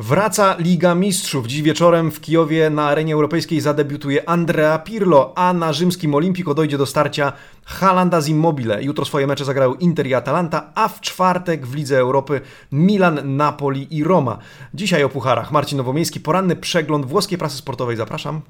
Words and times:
Wraca 0.00 0.56
Liga 0.58 0.94
Mistrzów. 0.94 1.46
Dziś 1.46 1.62
wieczorem 1.62 2.10
w 2.10 2.20
Kijowie 2.20 2.70
na 2.70 2.86
arenie 2.86 3.14
europejskiej 3.14 3.60
zadebiutuje 3.60 4.28
Andrea 4.28 4.78
Pirlo, 4.78 5.32
a 5.36 5.52
na 5.52 5.72
rzymskim 5.72 6.14
Olimpiku 6.14 6.54
dojdzie 6.54 6.78
do 6.78 6.86
starcia 6.86 7.32
Halanda 7.64 8.20
z 8.20 8.28
Immobile. 8.28 8.82
Jutro 8.82 9.04
swoje 9.04 9.26
mecze 9.26 9.44
zagrają 9.44 9.74
Inter 9.74 10.06
i 10.06 10.14
Atalanta, 10.14 10.70
a 10.74 10.88
w 10.88 11.00
czwartek 11.00 11.66
w 11.66 11.74
Lidze 11.74 11.98
Europy 11.98 12.40
Milan, 12.72 13.36
Napoli 13.36 13.96
i 13.96 14.04
Roma. 14.04 14.38
Dzisiaj 14.74 15.04
o 15.04 15.08
pucharach. 15.08 15.52
Marcin 15.52 15.78
Nowomiejski, 15.78 16.20
poranny 16.20 16.56
przegląd 16.56 17.06
włoskiej 17.06 17.38
prasy 17.38 17.56
sportowej. 17.56 17.96
Zapraszam. 17.96 18.40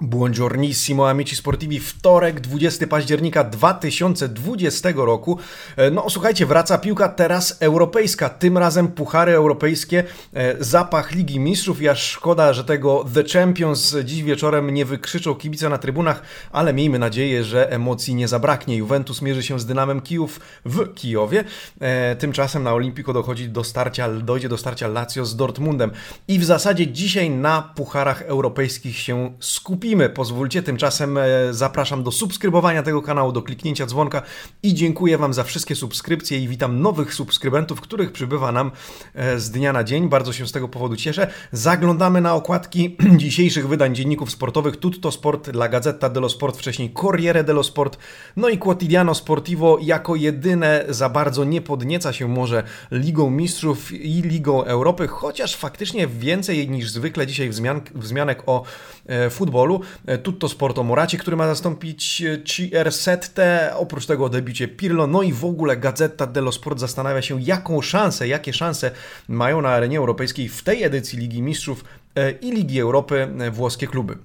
Buongiornissimo 0.00 1.08
amici 1.08 1.36
sportivi, 1.36 1.80
wtorek 1.80 2.40
20 2.40 2.86
października 2.86 3.44
2020 3.44 4.88
roku. 4.96 5.38
E, 5.76 5.90
no 5.90 6.10
słuchajcie, 6.10 6.46
wraca 6.46 6.78
piłka 6.78 7.08
teraz 7.08 7.56
europejska, 7.60 8.28
tym 8.28 8.58
razem 8.58 8.88
puchary 8.88 9.32
europejskie, 9.32 10.04
e, 10.34 10.64
zapach 10.64 11.12
Ligi 11.12 11.40
Mistrzów. 11.40 11.82
Ja 11.82 11.94
szkoda, 11.94 12.52
że 12.52 12.64
tego 12.64 13.04
The 13.14 13.24
Champions 13.24 13.96
dziś 14.04 14.22
wieczorem 14.22 14.70
nie 14.70 14.84
wykrzyczą 14.84 15.34
kibice 15.34 15.68
na 15.68 15.78
trybunach, 15.78 16.22
ale 16.52 16.74
miejmy 16.74 16.98
nadzieję, 16.98 17.44
że 17.44 17.72
emocji 17.72 18.14
nie 18.14 18.28
zabraknie. 18.28 18.76
Juventus 18.76 19.22
mierzy 19.22 19.42
się 19.42 19.60
z 19.60 19.66
Dynamem 19.66 20.00
Kijów 20.00 20.40
w 20.64 20.94
Kijowie. 20.94 21.44
E, 21.80 22.16
tymczasem 22.16 22.62
na 22.62 22.74
Olimpiku 22.74 23.12
dochodzi 23.12 23.48
do 23.48 23.64
starcia, 23.64 24.08
dojdzie 24.08 24.48
do 24.48 24.58
starcia 24.58 24.88
Lazio 24.88 25.24
z 25.24 25.36
Dortmundem. 25.36 25.90
I 26.28 26.38
w 26.38 26.44
zasadzie 26.44 26.86
dzisiaj 26.86 27.30
na 27.30 27.62
pucharach 27.62 28.22
europejskich 28.22 28.98
się 28.98 29.32
skupimy 29.40 29.87
skupimy. 29.88 30.08
Pozwólcie, 30.08 30.62
tymczasem 30.62 31.18
e, 31.18 31.24
zapraszam 31.50 32.02
do 32.02 32.12
subskrybowania 32.12 32.82
tego 32.82 33.02
kanału, 33.02 33.32
do 33.32 33.42
kliknięcia 33.42 33.86
dzwonka 33.86 34.22
i 34.62 34.74
dziękuję 34.74 35.18
Wam 35.18 35.34
za 35.34 35.44
wszystkie 35.44 35.74
subskrypcje 35.74 36.38
i 36.38 36.48
witam 36.48 36.80
nowych 36.80 37.14
subskrybentów, 37.14 37.80
których 37.80 38.12
przybywa 38.12 38.52
nam 38.52 38.70
e, 39.14 39.40
z 39.40 39.50
dnia 39.50 39.72
na 39.72 39.84
dzień. 39.84 40.08
Bardzo 40.08 40.32
się 40.32 40.46
z 40.46 40.52
tego 40.52 40.68
powodu 40.68 40.96
cieszę. 40.96 41.30
Zaglądamy 41.52 42.20
na 42.20 42.34
okładki 42.34 42.96
dzisiejszych 43.16 43.68
wydań 43.68 43.94
dzienników 43.94 44.30
sportowych 44.30 44.76
Tutto 44.76 45.12
Sport, 45.12 45.48
La 45.48 45.68
Gazzetta 45.68 46.08
dello 46.08 46.28
Sport, 46.28 46.56
wcześniej 46.56 46.92
Corriere 46.92 47.44
dello 47.44 47.62
Sport, 47.62 47.98
no 48.36 48.48
i 48.48 48.58
Quotidiano 48.58 49.14
Sportivo 49.14 49.78
jako 49.80 50.16
jedyne 50.16 50.84
za 50.88 51.08
bardzo 51.08 51.44
nie 51.44 51.60
podnieca 51.60 52.12
się 52.12 52.28
może 52.28 52.62
Ligą 52.92 53.30
Mistrzów 53.30 53.92
i 53.92 54.22
Ligą 54.22 54.64
Europy, 54.64 55.08
chociaż 55.08 55.56
faktycznie 55.56 56.06
więcej 56.06 56.70
niż 56.70 56.90
zwykle 56.90 57.26
dzisiaj 57.26 57.48
wzmian 57.48 57.80
wzmianek 57.94 58.42
o 58.46 58.62
e, 59.06 59.30
futbolu. 59.30 59.77
E, 60.06 60.18
Tutto 60.18 60.48
Sporto 60.48 60.84
Moraci, 60.84 61.18
który 61.18 61.36
ma 61.36 61.46
zastąpić 61.46 62.22
e, 62.22 62.38
CR7, 62.38 63.40
oprócz 63.74 64.06
tego 64.06 64.24
o 64.24 64.28
debiucie 64.28 64.68
Pirlo, 64.68 65.06
no 65.06 65.22
i 65.22 65.32
w 65.32 65.44
ogóle 65.44 65.76
Gazeta 65.76 66.26
dello 66.26 66.52
Sport 66.52 66.78
zastanawia 66.78 67.22
się, 67.22 67.42
jaką 67.42 67.82
szansę, 67.82 68.28
jakie 68.28 68.52
szanse 68.52 68.90
mają 69.28 69.60
na 69.60 69.68
arenie 69.68 69.98
europejskiej 69.98 70.48
w 70.48 70.62
tej 70.62 70.82
edycji 70.82 71.18
Ligi 71.18 71.42
Mistrzów 71.42 71.84
e, 72.14 72.30
i 72.30 72.52
Ligi 72.52 72.80
Europy 72.80 73.28
włoskie 73.52 73.86
kluby. 73.86 74.18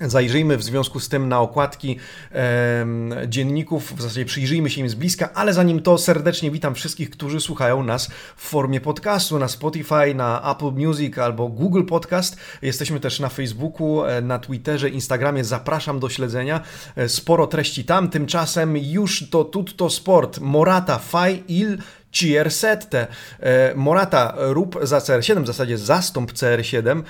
Zajrzyjmy 0.00 0.56
w 0.56 0.62
związku 0.62 1.00
z 1.00 1.08
tym 1.08 1.28
na 1.28 1.40
okładki 1.40 1.96
e, 2.32 2.86
dzienników, 3.28 3.96
w 3.96 4.02
zasadzie 4.02 4.24
przyjrzyjmy 4.24 4.70
się 4.70 4.80
im 4.80 4.88
z 4.88 4.94
bliska, 4.94 5.32
ale 5.34 5.52
zanim 5.54 5.82
to 5.82 5.98
serdecznie 5.98 6.50
witam 6.50 6.74
wszystkich, 6.74 7.10
którzy 7.10 7.40
słuchają 7.40 7.82
nas 7.82 8.10
w 8.36 8.48
formie 8.48 8.80
podcastu 8.80 9.38
na 9.38 9.48
Spotify, 9.48 10.14
na 10.14 10.52
Apple 10.52 10.72
Music 10.72 11.18
albo 11.18 11.48
Google 11.48 11.84
Podcast. 11.84 12.36
Jesteśmy 12.62 13.00
też 13.00 13.20
na 13.20 13.28
Facebooku, 13.28 14.04
e, 14.04 14.22
na 14.22 14.38
Twitterze, 14.38 14.88
Instagramie. 14.88 15.44
Zapraszam 15.44 16.00
do 16.00 16.08
śledzenia. 16.08 16.60
E, 16.96 17.08
sporo 17.08 17.46
treści 17.46 17.84
tam. 17.84 18.10
Tymczasem 18.10 18.76
już 18.76 19.30
to 19.30 19.44
tutto 19.44 19.90
sport. 19.90 20.38
Morata, 20.40 20.98
Faj, 20.98 21.44
Il 21.48 21.78
CR7. 22.12 23.06
E, 23.40 23.74
Morata 23.74 24.34
rób 24.38 24.78
za 24.82 24.98
CR7, 24.98 25.42
w 25.42 25.46
zasadzie 25.46 25.78
zastąp 25.78 26.32
CR7. 26.32 27.02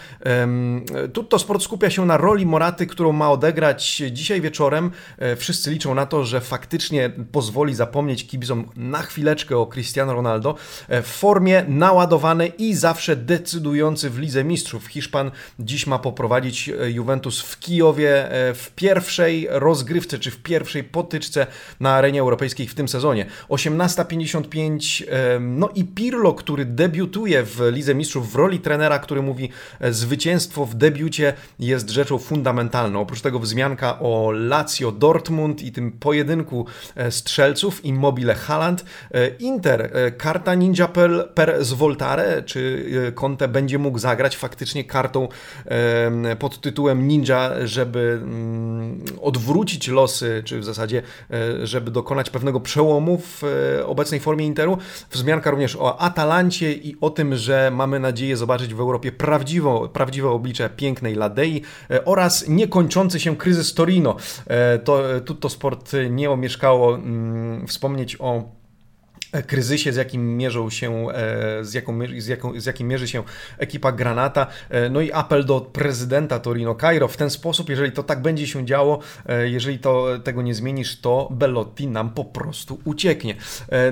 Tutto 1.13 1.39
Sport 1.39 1.63
skupia 1.63 1.91
się 1.91 2.07
na 2.07 2.17
roli 2.17 2.47
Moraty, 2.47 2.87
którą 2.87 3.13
ma 3.13 3.31
odegrać 3.31 4.03
dzisiaj 4.11 4.41
wieczorem. 4.41 4.91
E, 5.19 5.37
wszyscy 5.37 5.71
liczą 5.71 5.95
na 5.95 6.07
to, 6.07 6.25
że 6.25 6.41
faktycznie 6.41 7.11
pozwoli 7.33 7.75
zapomnieć 7.75 8.27
kibicom 8.27 8.69
na 8.77 9.03
chwileczkę 9.03 9.59
o 9.59 9.67
Cristiano 9.67 10.15
Ronaldo. 10.15 10.55
E, 10.89 11.03
w 11.03 11.07
formie 11.07 11.65
naładowanej 11.69 12.53
i 12.59 12.75
zawsze 12.75 13.17
decydujący 13.17 14.11
w 14.11 14.19
Lidze 14.19 14.45
Mistrzów. 14.45 14.87
Hiszpan 14.87 15.31
dziś 15.59 15.87
ma 15.87 15.99
poprowadzić 15.99 16.71
Juventus 16.89 17.41
w 17.41 17.59
Kijowie 17.59 18.29
w 18.55 18.71
pierwszej 18.77 19.47
rozgrywce, 19.51 20.19
czy 20.19 20.31
w 20.31 20.43
pierwszej 20.43 20.85
potyczce 20.85 21.47
na 21.81 21.95
arenie 21.95 22.21
europejskiej 22.21 22.67
w 22.67 22.75
tym 22.75 22.89
sezonie. 22.89 23.27
18.55 23.49 24.90
no 25.41 25.69
i 25.75 25.85
Pirlo, 25.85 26.35
który 26.35 26.65
debiutuje 26.65 27.43
w 27.43 27.61
Lidze 27.73 27.95
Mistrzów 27.95 28.33
w 28.33 28.37
roli 28.37 28.61
trenera, 28.61 28.99
który 28.99 29.23
mówi 29.23 29.49
e, 29.81 29.93
zwycięstwo 29.93 30.67
w 30.67 30.75
debiucie 30.75 31.33
jest 31.59 31.91
rzeczą 31.91 32.19
fundamentalną. 32.19 33.01
Oprócz 33.01 33.21
tego 33.21 33.39
wzmianka 33.39 33.99
o 34.01 34.31
Lazio 34.31 34.93
Dortmund 34.93 35.63
i 35.63 35.73
tym 35.73 35.93
pojedynku 35.93 36.67
e, 36.97 37.11
strzelców 37.11 37.85
Immobile 37.85 38.35
Haaland. 38.35 38.85
E, 39.15 39.29
Inter, 39.29 39.93
karta 40.19 40.55
Ninja 40.55 40.89
per, 40.89 41.31
per 41.35 41.65
Zvoltare, 41.65 42.43
czy 42.43 42.85
Conte 43.15 43.49
będzie 43.49 43.79
mógł 43.79 43.99
zagrać 43.99 44.37
faktycznie 44.37 44.85
kartą 44.85 45.29
pod 46.39 46.61
tytułem 46.61 47.09
Ninja, 47.09 47.51
żeby 47.65 48.21
mm, 48.23 49.05
odwrócić 49.21 49.89
losy, 49.89 50.43
czy 50.45 50.61
w 50.61 50.65
zasadzie, 50.65 51.03
żeby 51.63 51.91
dokonać 51.91 52.31
pewnego 52.31 52.61
przełomu 52.61 53.19
w 53.19 53.43
obecnej 53.87 54.21
formie 54.21 54.47
Interu. 54.47 54.79
Wzmianka 55.11 55.51
również 55.51 55.77
o 55.77 56.01
Atalancie 56.01 56.73
i 56.73 56.97
o 57.01 57.11
tym, 57.11 57.37
że 57.37 57.71
mamy 57.75 58.01
nadzieję 58.01 58.37
zobaczyć 58.37 58.75
w 58.75 58.81
Europie 58.81 59.13
prawdziwą, 59.13 59.89
prawdziwe 59.89 60.29
oblicze 60.29 60.71
pięknej 60.71 61.15
Ladei 61.15 61.63
e, 61.91 62.05
oraz 62.05 62.49
niekończący 62.49 63.21
się 63.21 63.37
kryzys 63.37 63.75
Torino. 63.75 64.17
E, 64.47 64.79
to, 64.79 65.03
to 65.41 65.49
sport 65.49 65.93
nie 66.11 66.31
omieszkało 66.31 66.95
mm, 66.95 67.67
wspomnieć 67.67 68.17
o 68.21 68.60
kryzysie, 69.47 69.93
z 69.93 69.97
jakim 69.97 70.37
mierzą 70.37 70.71
się, 70.71 71.11
e, 71.11 71.65
z, 71.65 71.75
jaką, 71.75 71.99
z, 72.19 72.27
jaką, 72.27 72.61
z 72.61 72.67
jakim 72.67 72.89
mierzy 72.89 73.09
się 73.09 73.23
ekipa 73.59 73.93
Granata. 73.93 74.47
E, 74.71 74.89
no 74.89 75.01
i 75.01 75.13
apel 75.13 75.45
do 75.45 75.61
prezydenta 75.61 76.39
Torino 76.39 76.75
Cairo. 76.75 77.09
W 77.09 77.17
ten 77.17 77.31
sposób, 77.31 77.69
jeżeli 77.69 77.93
to 77.93 78.03
tak 78.03 78.23
będzie 78.23 78.47
się 78.47 78.67
działo, 78.67 79.01
e, 79.27 79.49
jeżeli 79.49 79.79
to, 79.79 80.07
tego 80.25 80.43
nie 80.43 80.55
zmienisz, 80.55 81.01
to 81.01 81.29
Bellotti 81.31 81.87
nam 81.87 82.11
po 82.11 82.25
prostu 82.25 82.79
ucieknie. 82.85 83.35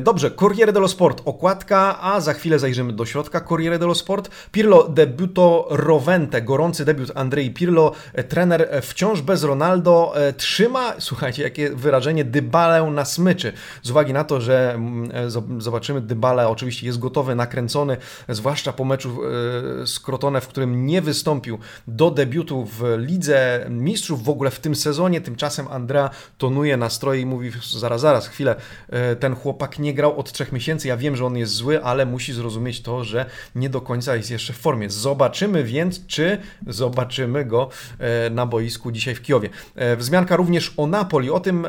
Dobrze, 0.00 0.30
Corriere 0.30 0.72
dello 0.72 0.88
Sport, 0.88 1.22
okładka, 1.24 2.00
a 2.00 2.20
za 2.20 2.34
chwilę 2.34 2.58
zajrzymy 2.58 2.92
do 2.92 3.06
środka 3.06 3.40
Corriere 3.40 3.78
dello 3.78 3.94
Sport. 3.94 4.30
Pirlo 4.52 4.88
debuto 4.88 5.66
rovente, 5.70 6.42
gorący 6.42 6.84
debiut 6.84 7.10
Andrei 7.14 7.50
Pirlo, 7.50 7.92
trener 8.28 8.68
wciąż 8.82 9.20
bez 9.20 9.42
Ronaldo, 9.42 10.14
trzyma, 10.36 10.94
słuchajcie, 10.98 11.42
jakie 11.42 11.70
wyrażenie, 11.70 12.24
dybalę 12.24 12.90
na 12.90 13.04
smyczy. 13.04 13.52
Z 13.82 13.90
uwagi 13.90 14.12
na 14.12 14.24
to, 14.24 14.40
że 14.40 14.74
mm, 14.74 15.27
zobaczymy. 15.58 16.00
Dybala 16.00 16.48
oczywiście 16.48 16.86
jest 16.86 16.98
gotowy, 16.98 17.34
nakręcony, 17.34 17.96
zwłaszcza 18.28 18.72
po 18.72 18.84
meczu 18.84 19.08
e, 19.08 19.86
z 19.86 20.00
Crotone, 20.00 20.40
w 20.40 20.48
którym 20.48 20.86
nie 20.86 21.02
wystąpił 21.02 21.58
do 21.88 22.10
debiutu 22.10 22.64
w 22.64 22.82
Lidze 22.96 23.66
Mistrzów 23.70 24.24
w 24.24 24.28
ogóle 24.28 24.50
w 24.50 24.60
tym 24.60 24.74
sezonie. 24.74 25.20
Tymczasem 25.20 25.68
Andrea 25.68 26.10
tonuje 26.38 26.76
nastroje 26.76 27.20
i 27.20 27.26
mówi 27.26 27.50
zaraz, 27.78 28.00
zaraz, 28.00 28.28
chwilę, 28.28 28.56
e, 28.88 29.16
ten 29.16 29.34
chłopak 29.34 29.78
nie 29.78 29.94
grał 29.94 30.18
od 30.18 30.32
trzech 30.32 30.52
miesięcy, 30.52 30.88
ja 30.88 30.96
wiem, 30.96 31.16
że 31.16 31.26
on 31.26 31.36
jest 31.36 31.52
zły, 31.52 31.84
ale 31.84 32.06
musi 32.06 32.32
zrozumieć 32.32 32.82
to, 32.82 33.04
że 33.04 33.26
nie 33.54 33.70
do 33.70 33.80
końca 33.80 34.16
jest 34.16 34.30
jeszcze 34.30 34.52
w 34.52 34.56
formie. 34.56 34.90
Zobaczymy 34.90 35.64
więc, 35.64 36.06
czy 36.06 36.38
zobaczymy 36.66 37.44
go 37.44 37.68
e, 37.98 38.30
na 38.30 38.46
boisku 38.46 38.92
dzisiaj 38.92 39.14
w 39.14 39.22
Kijowie. 39.22 39.48
Wzmianka 39.96 40.36
również 40.36 40.74
o 40.76 40.86
Napoli, 40.86 41.30
o 41.30 41.40
tym 41.40 41.66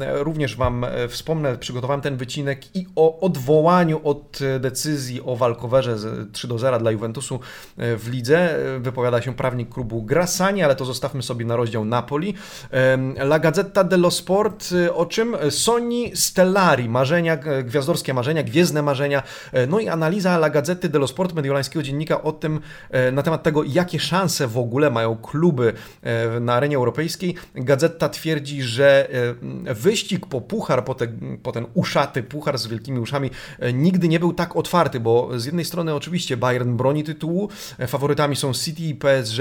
również 0.00 0.56
Wam 0.56 0.86
wspomnę, 1.08 1.58
przygotowałem 1.58 2.00
ten 2.00 2.16
wycinek 2.16 2.76
i 2.76 2.85
o 2.96 3.20
odwołaniu 3.20 4.00
od 4.04 4.38
e, 4.40 4.60
decyzji 4.60 5.22
o 5.24 5.36
walkowerze 5.36 5.96
3 6.32 6.48
do 6.48 6.58
0 6.58 6.78
dla 6.78 6.90
Juventusu 6.90 7.34
e, 7.34 7.96
w 7.96 8.08
lidze 8.08 8.58
wypowiada 8.78 9.22
się 9.22 9.34
prawnik 9.34 9.68
klubu 9.68 10.02
Grassani, 10.02 10.62
ale 10.62 10.76
to 10.76 10.84
zostawmy 10.84 11.22
sobie 11.22 11.44
na 11.44 11.56
rozdział 11.56 11.84
Napoli. 11.84 12.34
La 13.16 13.38
Gazzetta 13.38 13.84
dello 13.84 14.10
Sport, 14.10 14.68
e, 14.86 14.94
o 14.94 15.06
czym 15.06 15.36
Soni 15.50 16.16
Stellari, 16.16 16.88
marzenia, 16.88 17.36
gwiazdorskie 17.64 18.14
marzenia, 18.14 18.42
gwiezdne 18.42 18.82
marzenia, 18.82 19.22
no 19.68 19.80
i 19.80 19.88
analiza 19.88 20.36
La 20.36 20.50
Gazzety 20.50 20.88
dello 20.88 21.06
Sport, 21.06 21.34
mediolańskiego 21.34 21.82
dziennika 21.82 22.22
o 22.22 22.32
tym, 22.32 22.60
na 23.12 23.22
temat 23.22 23.42
tego, 23.42 23.64
jakie 23.64 24.00
szanse 24.00 24.46
w 24.46 24.58
ogóle 24.58 24.90
mają 24.90 25.16
kluby 25.16 25.72
na 26.40 26.54
arenie 26.54 26.76
europejskiej. 26.76 27.34
Gazeta 27.54 28.08
twierdzi, 28.08 28.62
że 28.62 29.08
wyścig 29.74 30.26
po 30.26 30.40
puchar, 30.40 30.84
po, 30.84 30.94
te, 30.94 31.06
po 31.42 31.52
ten 31.52 31.66
uszaty 31.74 32.22
puchar 32.22 32.58
z 32.58 32.66
wielkimi 32.76 32.98
uszami, 32.98 33.30
nigdy 33.74 34.08
nie 34.08 34.20
był 34.20 34.32
tak 34.32 34.56
otwarty, 34.56 35.00
bo 35.00 35.40
z 35.40 35.44
jednej 35.44 35.64
strony 35.64 35.94
oczywiście 35.94 36.36
Bayern 36.36 36.76
broni 36.76 37.04
tytułu, 37.04 37.48
faworytami 37.86 38.36
są 38.36 38.52
City 38.52 38.82
i 38.82 38.94
PSG, 38.94 39.40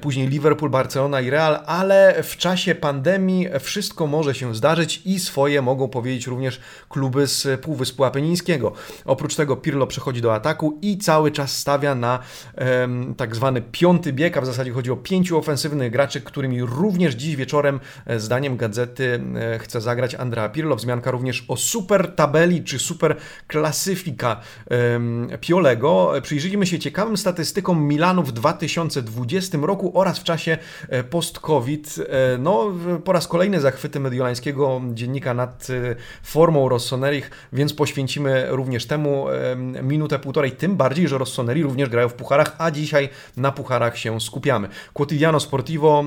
później 0.00 0.28
Liverpool, 0.28 0.70
Barcelona 0.70 1.20
i 1.20 1.30
Real, 1.30 1.58
ale 1.66 2.22
w 2.22 2.36
czasie 2.36 2.74
pandemii 2.74 3.48
wszystko 3.60 4.06
może 4.06 4.34
się 4.34 4.54
zdarzyć 4.54 5.02
i 5.04 5.18
swoje 5.18 5.62
mogą 5.62 5.88
powiedzieć 5.88 6.26
również 6.26 6.60
kluby 6.88 7.26
z 7.26 7.60
Półwyspu 7.60 8.04
Apenińskiego. 8.04 8.72
Oprócz 9.04 9.34
tego 9.34 9.56
Pirlo 9.56 9.86
przechodzi 9.86 10.20
do 10.20 10.34
ataku 10.34 10.78
i 10.82 10.98
cały 10.98 11.30
czas 11.30 11.56
stawia 11.56 11.94
na 11.94 12.18
um, 12.58 13.14
tak 13.14 13.36
zwany 13.36 13.62
piąty 13.72 14.12
bieg, 14.12 14.36
a 14.36 14.40
w 14.40 14.46
zasadzie 14.46 14.72
chodzi 14.72 14.90
o 14.90 14.96
pięciu 14.96 15.38
ofensywnych 15.38 15.92
graczy, 15.92 16.20
którymi 16.20 16.62
również 16.62 17.14
dziś 17.14 17.36
wieczorem, 17.36 17.80
e, 18.06 18.20
zdaniem 18.20 18.56
gazety, 18.56 19.20
e, 19.36 19.58
chce 19.58 19.80
zagrać 19.80 20.14
Andrea 20.14 20.48
Pirlo. 20.48 20.76
Wzmianka 20.76 21.10
również 21.10 21.44
o 21.48 21.56
super 21.56 22.14
tabeli 22.14 22.64
czy 22.70 22.78
super 22.78 23.16
klasyfika 23.46 24.40
Piolego. 25.40 26.12
Przyjrzyjmy 26.22 26.66
się 26.66 26.78
ciekawym 26.78 27.16
statystykom 27.16 27.82
Milanu 27.82 28.22
w 28.22 28.32
2020 28.32 29.58
roku 29.62 29.98
oraz 29.98 30.18
w 30.18 30.24
czasie 30.24 30.58
e, 30.88 31.04
post-COVID. 31.04 31.96
No, 32.38 32.72
po 33.04 33.12
raz 33.12 33.28
kolejny 33.28 33.60
zachwyty 33.60 34.00
mediolańskiego 34.00 34.80
dziennika 34.94 35.34
nad 35.34 35.68
formą 36.22 36.68
Rossonerich, 36.68 37.30
więc 37.52 37.72
poświęcimy 37.72 38.46
również 38.48 38.86
temu 38.86 39.26
minutę, 39.82 40.18
półtorej, 40.18 40.52
tym 40.52 40.76
bardziej, 40.76 41.08
że 41.08 41.18
Rossoneri 41.18 41.62
również 41.62 41.88
grają 41.88 42.08
w 42.08 42.14
pucharach, 42.14 42.56
a 42.58 42.70
dzisiaj 42.70 43.08
na 43.36 43.52
pucharach 43.52 43.98
się 43.98 44.20
skupiamy. 44.20 44.68
Quotidiano 44.92 45.40
Sportivo, 45.40 46.04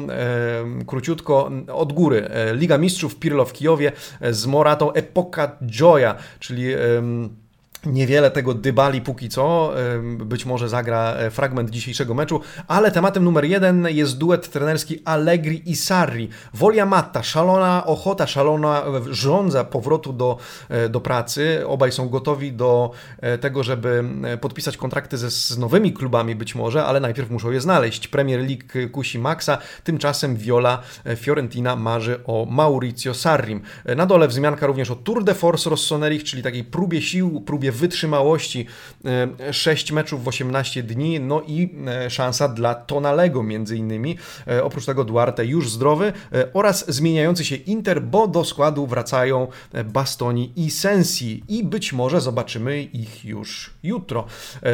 króciutko, 0.88 1.52
od 1.74 1.94
góry. 1.94 2.30
E, 2.30 2.56
Liga 2.56 2.78
Mistrzów 2.78 3.16
Pirlo 3.16 3.46
w 3.46 3.54
Kijowie 3.54 3.92
e, 4.22 4.34
z 4.34 4.46
Moratą 4.46 4.94
Epoka 4.94 5.58
Gioia, 5.66 6.16
czyli 6.40 6.53
actually 6.54 6.74
ähm, 6.74 7.43
Niewiele 7.86 8.32
tego 8.32 8.54
dybali 8.54 9.02
póki 9.02 9.30
co, 9.30 9.74
być 10.18 10.46
może 10.46 10.70
zagra 10.70 11.14
e, 11.14 11.32
fragment 11.32 11.70
dzisiejszego 11.70 12.14
meczu, 12.14 12.42
ale 12.68 12.92
tematem 12.92 13.24
numer 13.24 13.46
jeden 13.46 13.88
jest 13.92 14.18
duet 14.18 14.50
trenerski 14.50 15.00
Allegri 15.06 15.72
i 15.72 15.76
Sarri. 15.76 16.30
Wolia 16.54 16.86
matta, 16.86 17.24
szalona 17.24 17.86
ochota, 17.86 18.28
szalona 18.28 18.84
żądza 19.10 19.64
powrotu 19.64 20.14
do, 20.14 20.38
e, 20.70 20.90
do 20.90 21.02
pracy. 21.02 21.64
Obaj 21.68 21.92
są 21.92 22.10
gotowi 22.10 22.54
do 22.54 22.92
e, 23.22 23.38
tego, 23.38 23.64
żeby 23.64 24.04
podpisać 24.42 24.78
kontrakty 24.78 25.18
ze, 25.18 25.32
z 25.32 25.58
nowymi 25.58 25.94
klubami 25.94 26.36
być 26.36 26.56
może, 26.56 26.86
ale 26.86 27.00
najpierw 27.00 27.30
muszą 27.30 27.52
je 27.52 27.62
znaleźć. 27.62 28.08
Premier 28.08 28.40
League 28.40 28.92
kusi 28.92 29.20
Maxa, 29.20 29.58
tymczasem 29.84 30.36
Viola 30.36 30.82
Fiorentina 31.16 31.76
marzy 31.76 32.20
o 32.26 32.46
Maurizio 32.50 33.14
Sarrim. 33.14 33.62
Na 33.96 34.06
dole 34.06 34.28
wzmianka 34.28 34.68
również 34.68 34.92
o 34.92 34.96
Tour 34.96 35.24
de 35.24 35.34
Force 35.34 35.70
Rossonerich, 35.70 36.24
czyli 36.24 36.44
takiej 36.44 36.64
próbie 36.64 37.02
sił, 37.02 37.42
próbie 37.42 37.73
wytrzymałości 37.74 38.66
6 39.52 39.92
e, 39.92 39.94
meczów 39.94 40.24
w 40.24 40.28
18 40.28 40.84
dni, 40.84 41.20
no 41.20 41.42
i 41.48 41.76
e, 41.88 42.10
szansa 42.10 42.48
dla 42.48 42.76
Tonalego 42.76 43.44
między 43.44 43.78
innymi. 43.78 44.18
E, 44.48 44.64
oprócz 44.64 44.86
tego 44.86 45.04
Duarte 45.04 45.46
już 45.46 45.72
zdrowy 45.72 46.14
oraz 46.54 46.94
zmieniający 46.94 47.46
się 47.46 47.56
Inter, 47.56 48.02
bo 48.02 48.28
do 48.28 48.46
składu 48.46 48.88
wracają 48.88 49.48
Bastoni 49.86 50.54
i 50.56 50.72
Sensi 50.72 51.44
i 51.48 51.64
być 51.64 51.94
może 51.94 52.22
zobaczymy 52.22 52.84
ich 52.84 53.26
już 53.26 53.74
jutro. 53.84 54.26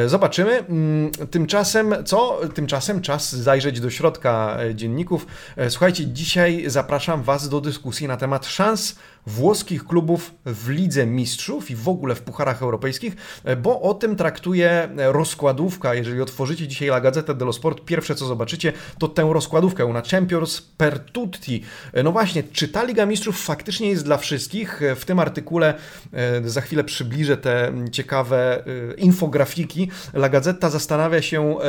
Zobaczymy. 0.06 0.58
Mm, 0.58 1.10
tymczasem 1.30 1.94
co? 2.04 2.40
Tymczasem 2.54 3.00
czas 3.00 3.32
zajrzeć 3.32 3.80
do 3.80 3.90
środka 3.90 4.58
dzienników. 4.74 5.26
Słuchajcie, 5.68 6.06
dzisiaj 6.06 6.64
zapraszam 6.66 7.22
Was 7.22 7.48
do 7.48 7.60
dyskusji 7.60 8.08
na 8.08 8.16
temat 8.16 8.46
szans 8.46 8.96
włoskich 9.26 9.84
klubów 9.84 10.34
w 10.46 10.68
Lidze 10.68 11.06
Mistrzów 11.06 11.70
i 11.70 11.76
w 11.76 11.88
ogóle 11.88 12.14
w 12.14 12.22
Pucharach 12.22 12.62
Europejskich, 12.62 13.16
bo 13.62 13.82
o 13.82 13.94
tym 13.94 14.16
traktuje 14.16 14.88
rozkładówka. 14.96 15.94
Jeżeli 15.94 16.20
otworzycie 16.20 16.68
dzisiaj 16.68 16.88
La 16.88 17.00
Gazzetta 17.00 17.34
dello 17.34 17.52
Sport, 17.52 17.84
pierwsze 17.84 18.14
co 18.14 18.26
zobaczycie 18.26 18.72
to 18.98 19.08
tę 19.08 19.30
rozkładówkę 19.32 19.86
na 19.86 20.02
Champions 20.02 20.62
per 20.62 21.00
tutti. 21.00 21.62
No 22.04 22.12
właśnie, 22.12 22.42
czy 22.42 22.68
ta 22.68 22.84
Liga 22.84 23.06
Mistrzów 23.06 23.40
faktycznie 23.40 23.88
jest 23.88 24.04
dla 24.04 24.16
wszystkich? 24.16 24.80
W 24.96 25.04
tym 25.04 25.18
artykule 25.18 25.74
e, 26.12 26.48
za 26.48 26.60
chwilę 26.60 26.84
przybliżę 26.84 27.36
te 27.36 27.72
ciekawe 27.92 28.62
e, 28.66 28.94
infografiki. 28.94 29.90
La 30.14 30.28
Gazzetta 30.28 30.70
zastanawia 30.70 31.22
się, 31.22 31.58
e, 31.60 31.62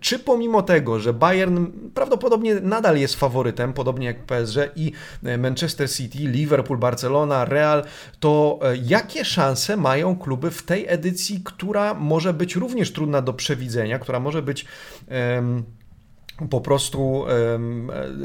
czy 0.00 0.18
pomimo 0.18 0.62
tego, 0.62 1.00
że 1.00 1.12
Bayern 1.12 1.66
prawdopodobnie 1.94 2.54
nadal 2.54 2.98
jest 2.98 3.14
faworytem, 3.14 3.72
podobnie 3.72 4.06
jak 4.06 4.24
PSG 4.24 4.56
i 4.76 4.92
Manchester 5.38 5.90
City, 5.90 6.18
Liverpool, 6.18 6.78
Barcelona, 6.90 7.44
Real, 7.44 7.84
to 8.20 8.58
e, 8.62 8.76
jakie 8.76 9.24
szanse 9.24 9.76
mają 9.76 10.16
kluby 10.16 10.50
w 10.50 10.62
tej 10.62 10.86
edycji, 10.88 11.40
która 11.44 11.94
może 11.94 12.32
być 12.32 12.56
również 12.56 12.92
trudna 12.92 13.22
do 13.22 13.32
przewidzenia, 13.32 13.98
która 13.98 14.20
może 14.20 14.42
być. 14.42 14.64
Um, 15.10 15.77
po 16.50 16.60
prostu 16.60 17.24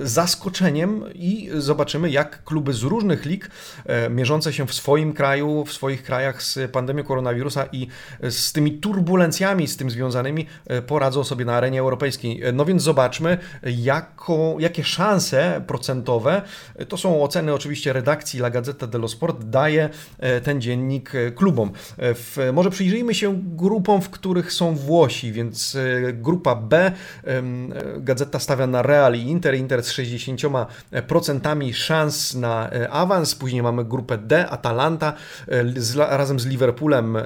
zaskoczeniem 0.01 1.03
i 1.15 1.49
zobaczymy, 1.53 2.09
jak 2.09 2.43
kluby 2.43 2.73
z 2.73 2.83
różnych 2.83 3.25
lig 3.25 3.49
e, 3.85 4.09
mierzące 4.09 4.53
się 4.53 4.67
w 4.67 4.73
swoim 4.73 5.13
kraju, 5.13 5.65
w 5.65 5.73
swoich 5.73 6.03
krajach 6.03 6.43
z 6.43 6.71
pandemią 6.71 7.03
koronawirusa 7.03 7.65
i 7.71 7.87
z 8.29 8.51
tymi 8.51 8.71
turbulencjami 8.71 9.67
z 9.67 9.77
tym 9.77 9.89
związanymi 9.89 10.45
e, 10.67 10.81
poradzą 10.81 11.23
sobie 11.23 11.45
na 11.45 11.53
arenie 11.53 11.79
europejskiej. 11.79 12.43
E, 12.43 12.51
no 12.51 12.65
więc 12.65 12.83
zobaczmy, 12.83 13.37
jako, 13.63 14.55
jakie 14.59 14.83
szanse 14.83 15.61
procentowe, 15.67 16.41
to 16.87 16.97
są 16.97 17.23
oceny 17.23 17.53
oczywiście 17.53 17.93
redakcji 17.93 18.39
La 18.39 18.49
Gazzetta 18.49 18.87
dello 18.87 19.07
Sport, 19.07 19.43
daje 19.43 19.89
ten 20.43 20.61
dziennik 20.61 21.11
klubom. 21.35 21.71
W, 21.97 22.49
może 22.53 22.69
przyjrzyjmy 22.69 23.13
się 23.13 23.41
grupom, 23.55 24.01
w 24.01 24.09
których 24.09 24.53
są 24.53 24.75
Włosi, 24.75 25.31
więc 25.31 25.77
grupa 26.13 26.55
B 26.55 26.91
Gazeta 28.03 28.39
stawia 28.39 28.67
na 28.67 28.81
Real 28.81 29.15
i 29.15 29.21
Inter. 29.21 29.55
Inter 29.55 29.83
z 29.83 29.91
60% 29.91 31.73
szans 31.73 32.35
na 32.35 32.71
e, 32.71 32.89
awans. 32.89 33.35
Później 33.35 33.63
mamy 33.63 33.85
grupę 33.85 34.17
D, 34.17 34.49
Atalanta 34.49 35.13
e, 35.47 35.63
z, 35.75 35.95
razem 35.95 36.39
z 36.39 36.45
Liverpoolem, 36.45 37.15
e, 37.15 37.23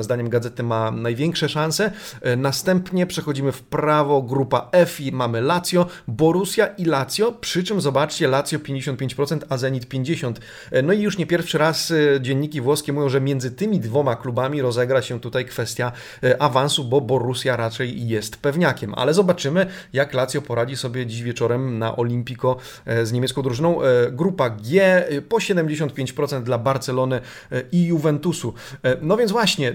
zdaniem 0.00 0.28
Gazety, 0.28 0.62
ma 0.62 0.90
największe 0.90 1.48
szanse. 1.48 1.90
Następnie 2.36 3.06
przechodzimy 3.06 3.52
w 3.52 3.62
prawo, 3.62 4.22
grupa 4.22 4.68
F 4.72 5.00
i 5.00 5.12
mamy 5.12 5.40
Lazio, 5.40 5.86
Borussia 6.08 6.66
i 6.66 6.84
Lazio, 6.84 7.32
przy 7.32 7.64
czym 7.64 7.80
zobaczcie, 7.80 8.28
Lazio 8.28 8.58
55%, 8.58 9.38
a 9.48 9.56
Zenit 9.56 9.86
50%. 9.88 10.34
No 10.82 10.92
i 10.92 11.00
już 11.00 11.18
nie 11.18 11.26
pierwszy 11.26 11.58
raz 11.58 11.92
dzienniki 12.20 12.60
włoskie 12.60 12.92
mówią, 12.92 13.08
że 13.08 13.20
między 13.20 13.50
tymi 13.50 13.80
dwoma 13.80 14.16
klubami 14.16 14.62
rozegra 14.62 15.02
się 15.02 15.20
tutaj 15.20 15.44
kwestia 15.44 15.92
awansu, 16.38 16.84
bo 16.84 17.00
Borussia 17.00 17.56
raczej 17.56 18.08
jest 18.08 18.36
pewniakiem. 18.36 18.94
Ale 18.94 19.14
zobaczymy, 19.14 19.66
jak 19.92 20.13
Lazio 20.14 20.42
poradzi 20.42 20.76
sobie 20.76 21.06
dziś 21.06 21.22
wieczorem 21.22 21.78
na 21.78 21.96
Olimpico 21.96 22.56
e, 22.84 23.06
z 23.06 23.12
niemiecką 23.12 23.42
drużyną. 23.42 23.82
E, 23.82 24.12
grupa 24.12 24.50
G 24.50 24.82
e, 25.08 25.22
po 25.22 25.36
75% 25.36 26.42
dla 26.42 26.58
Barcelony 26.58 27.20
i 27.72 27.84
Juventusu. 27.86 28.54
No 29.02 29.16
więc 29.16 29.32
właśnie, 29.32 29.74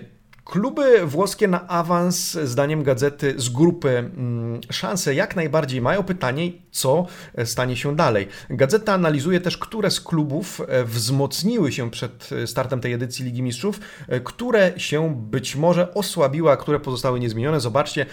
Kluby 0.50 1.06
włoskie 1.06 1.48
na 1.48 1.68
awans, 1.68 2.32
zdaniem 2.32 2.84
gazety, 2.84 3.34
z 3.38 3.50
grupy 3.50 3.90
mm, 3.90 4.62
szanse 4.72 5.16
jak 5.16 5.36
najbardziej 5.36 5.82
mają. 5.82 6.04
Pytanie, 6.04 6.52
co 6.72 7.06
stanie 7.46 7.76
się 7.76 7.96
dalej. 7.96 8.28
Gazeta 8.50 8.94
analizuje 8.94 9.42
też, 9.42 9.58
które 9.58 9.92
z 9.92 10.02
klubów 10.02 10.62
wzmocniły 10.86 11.72
się 11.72 11.92
przed 11.92 12.30
startem 12.46 12.82
tej 12.82 12.94
edycji 12.94 13.26
Ligi 13.26 13.42
Mistrzów, 13.42 13.80
które 14.24 14.74
się 14.78 15.16
być 15.16 15.56
może 15.56 15.94
osłabiły, 15.94 16.52
a 16.52 16.58
które 16.58 16.80
pozostały 16.80 17.20
niezmienione. 17.20 17.60
Zobaczcie, 17.60 18.06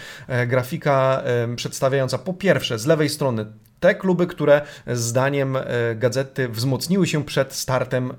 grafika 0.47 1.23
przedstawiająca 1.55 2.17
po 2.17 2.33
pierwsze 2.33 2.79
z 2.79 2.85
lewej 2.85 3.09
strony 3.09 3.45
te 3.79 3.95
kluby, 3.95 4.27
które 4.27 4.61
zdaniem 4.87 5.55
e, 5.55 5.63
gazety 5.95 6.49
wzmocniły 6.49 7.07
się 7.07 7.25
przed 7.25 7.53
startem 7.53 8.13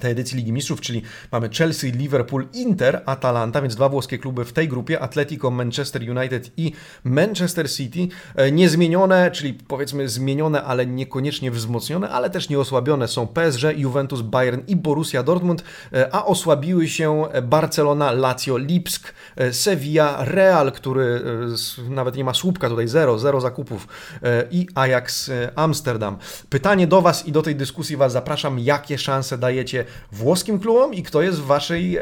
tej 0.00 0.12
edycji 0.12 0.36
Ligi 0.36 0.52
Mistrzów, 0.52 0.80
czyli 0.80 1.02
mamy 1.32 1.48
Chelsea, 1.48 1.92
Liverpool, 1.92 2.46
Inter, 2.52 3.02
Atalanta, 3.06 3.62
więc 3.62 3.76
dwa 3.76 3.88
włoskie 3.88 4.18
kluby 4.18 4.44
w 4.44 4.52
tej 4.52 4.68
grupie, 4.68 5.00
Atletico, 5.00 5.50
Manchester 5.50 6.02
United 6.10 6.50
i 6.56 6.72
Manchester 7.04 7.70
City, 7.70 8.08
e, 8.34 8.52
niezmienione, 8.52 9.30
czyli 9.30 9.54
powiedzmy 9.54 10.08
zmienione, 10.08 10.62
ale 10.62 10.86
niekoniecznie 10.86 11.50
wzmocnione, 11.50 12.10
ale 12.10 12.30
też 12.30 12.48
nieosłabione 12.48 13.08
są 13.08 13.26
PSG, 13.26 13.62
Juventus, 13.76 14.20
Bayern 14.20 14.60
i 14.66 14.76
Borussia 14.76 15.22
Dortmund, 15.22 15.64
e, 15.92 16.14
a 16.14 16.24
osłabiły 16.24 16.88
się 16.88 17.24
Barcelona, 17.42 18.12
Lazio, 18.12 18.58
Lipsk, 18.58 19.14
e, 19.36 19.52
Sevilla, 19.52 20.24
Real, 20.24 20.72
który 20.72 21.22
nawet 21.88 22.16
nie 22.16 22.24
ma 22.24 22.34
słupka 22.34 22.68
tutaj, 22.68 22.88
zero, 22.88 23.18
zero 23.18 23.40
zakupów 23.40 23.88
i 24.50 24.66
Ajax 24.74 25.30
Amsterdam. 25.54 26.16
Pytanie 26.48 26.86
do 26.86 27.02
Was 27.02 27.26
i 27.26 27.32
do 27.32 27.42
tej 27.42 27.56
dyskusji 27.56 27.96
Was 27.96 28.12
zapraszam, 28.12 28.58
jakie 28.58 28.98
szanse 28.98 29.38
dajecie 29.38 29.83
włoskim 30.12 30.58
klubom 30.58 30.94
i 30.94 31.02
kto 31.02 31.22
jest 31.22 31.40
w, 31.40 31.44
waszej, 31.44 31.98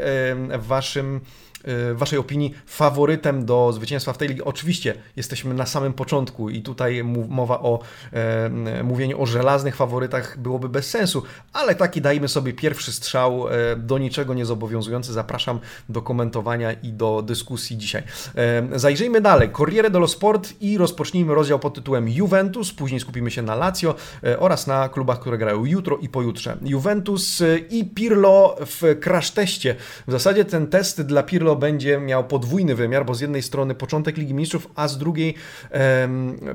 w 0.59 0.65
waszym 0.67 1.21
w 1.63 1.95
Waszej 1.97 2.19
opinii 2.19 2.53
faworytem 2.65 3.45
do 3.45 3.73
zwycięstwa 3.73 4.13
w 4.13 4.17
tej 4.17 4.27
ligi? 4.27 4.41
Oczywiście 4.41 4.93
jesteśmy 5.15 5.53
na 5.53 5.65
samym 5.65 5.93
początku 5.93 6.49
i 6.49 6.61
tutaj 6.61 7.03
mowa 7.29 7.59
o 7.59 7.79
e, 8.13 8.83
mówieniu 8.83 9.21
o 9.21 9.25
żelaznych 9.25 9.75
faworytach 9.75 10.37
byłoby 10.39 10.69
bez 10.69 10.89
sensu, 10.89 11.23
ale 11.53 11.75
taki 11.75 12.01
dajmy 12.01 12.27
sobie 12.27 12.53
pierwszy 12.53 12.91
strzał, 12.91 13.47
e, 13.47 13.75
do 13.75 13.97
niczego 13.97 14.33
niezobowiązujący. 14.33 15.13
Zapraszam 15.13 15.59
do 15.89 16.01
komentowania 16.01 16.73
i 16.73 16.93
do 16.93 17.21
dyskusji 17.21 17.77
dzisiaj. 17.77 18.03
E, 18.35 18.79
zajrzyjmy 18.79 19.21
dalej. 19.21 19.49
Corriere 19.49 19.89
dello 19.89 20.07
Sport 20.07 20.53
i 20.61 20.77
rozpocznijmy 20.77 21.35
rozdział 21.35 21.59
pod 21.59 21.73
tytułem 21.73 22.09
Juventus, 22.09 22.73
później 22.73 22.99
skupimy 22.99 23.31
się 23.31 23.41
na 23.41 23.55
Lazio 23.55 23.95
e, 24.23 24.39
oraz 24.39 24.67
na 24.67 24.89
klubach, 24.89 25.19
które 25.19 25.37
grają 25.37 25.65
jutro 25.65 25.97
i 25.97 26.09
pojutrze. 26.09 26.57
Juventus 26.61 27.41
e, 27.41 27.57
i 27.57 27.85
Pirlo 27.85 28.55
w 28.59 28.99
crash 29.03 29.31
teście. 29.31 29.75
W 30.07 30.11
zasadzie 30.11 30.45
ten 30.45 30.67
test 30.67 31.01
dla 31.01 31.23
Pirlo 31.23 31.52
będzie 31.55 31.99
miał 31.99 32.23
podwójny 32.23 32.75
wymiar, 32.75 33.05
bo 33.05 33.15
z 33.15 33.21
jednej 33.21 33.41
strony 33.41 33.75
początek 33.75 34.17
Ligi 34.17 34.33
Mistrzów, 34.33 34.67
a 34.75 34.87
z 34.87 34.97
drugiej 34.97 35.35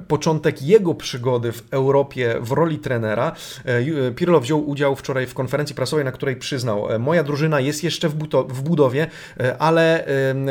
początek 0.08 0.62
jego 0.62 0.94
przygody 0.94 1.52
w 1.52 1.62
Europie 1.70 2.34
w 2.40 2.52
roli 2.52 2.78
trenera. 2.78 3.32
E, 3.64 4.10
Pirlo 4.12 4.40
wziął 4.40 4.68
udział 4.68 4.96
wczoraj 4.96 5.26
w 5.26 5.34
konferencji 5.34 5.74
prasowej, 5.74 6.04
na 6.04 6.12
której 6.12 6.36
przyznał, 6.36 6.92
e, 6.92 6.98
moja 6.98 7.22
drużyna 7.22 7.60
jest 7.60 7.84
jeszcze 7.84 8.08
w 8.48 8.62
budowie, 8.62 9.06
e, 9.40 9.58
ale 9.58 10.06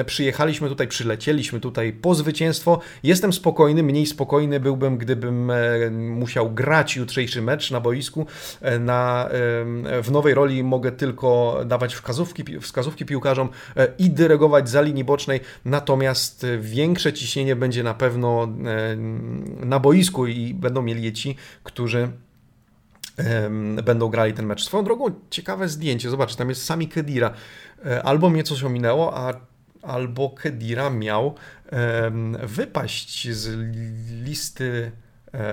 przyjechaliśmy 0.06 0.70
tutaj, 0.70 0.88
przylecieliśmy 0.88 1.60
tutaj 1.60 1.94
po 1.94 2.16
zwycięstwo. 2.16 2.80
Jestem 3.04 3.34
spokojny, 3.34 3.84
mniej 3.84 4.06
spokojny 4.06 4.60
byłbym, 4.60 4.98
gdybym 4.98 5.52
musiał 5.92 6.52
grać 6.52 6.96
jutrzejszy 6.96 7.42
mecz 7.42 7.72
na 7.72 7.80
boisku. 7.80 8.26
Na, 8.80 9.30
w 10.04 10.08
nowej 10.12 10.34
roli 10.34 10.64
mogę 10.64 10.92
tylko 10.92 11.60
dawać 11.66 11.96
wskazówki, 11.96 12.60
wskazówki 12.60 13.06
piłkarzom 13.06 13.50
i 14.00 14.10
dyrygować 14.38 14.70
za 14.70 14.82
linii 14.82 15.04
bocznej, 15.04 15.40
natomiast 15.66 16.46
większe 16.60 17.14
ciśnienie 17.14 17.56
będzie 17.56 17.84
na 17.84 17.94
pewno 17.94 18.48
na 19.60 19.80
boisku 19.80 20.28
i 20.28 20.54
będą 20.54 20.82
mieli 20.82 21.04
je 21.04 21.14
ci, 21.14 21.36
którzy 21.64 22.12
będą 23.84 24.10
grali 24.10 24.34
ten 24.34 24.46
mecz. 24.46 24.64
Swoją 24.64 24.84
drogą, 24.84 25.06
ciekawe 25.30 25.70
zdjęcie, 25.70 26.10
zobacz, 26.10 26.36
tam 26.36 26.50
jest 26.50 26.66
sami 26.66 26.88
Kedira. 26.88 27.34
E, 27.86 28.04
albo 28.04 28.30
mnie 28.30 28.44
coś 28.44 28.64
ominęło, 28.64 29.18
a 29.18 29.34
albo 29.82 30.30
Kedira 30.30 30.90
miał 30.90 31.36
wypaść 32.44 33.32
z 33.32 33.58
listy 34.24 34.92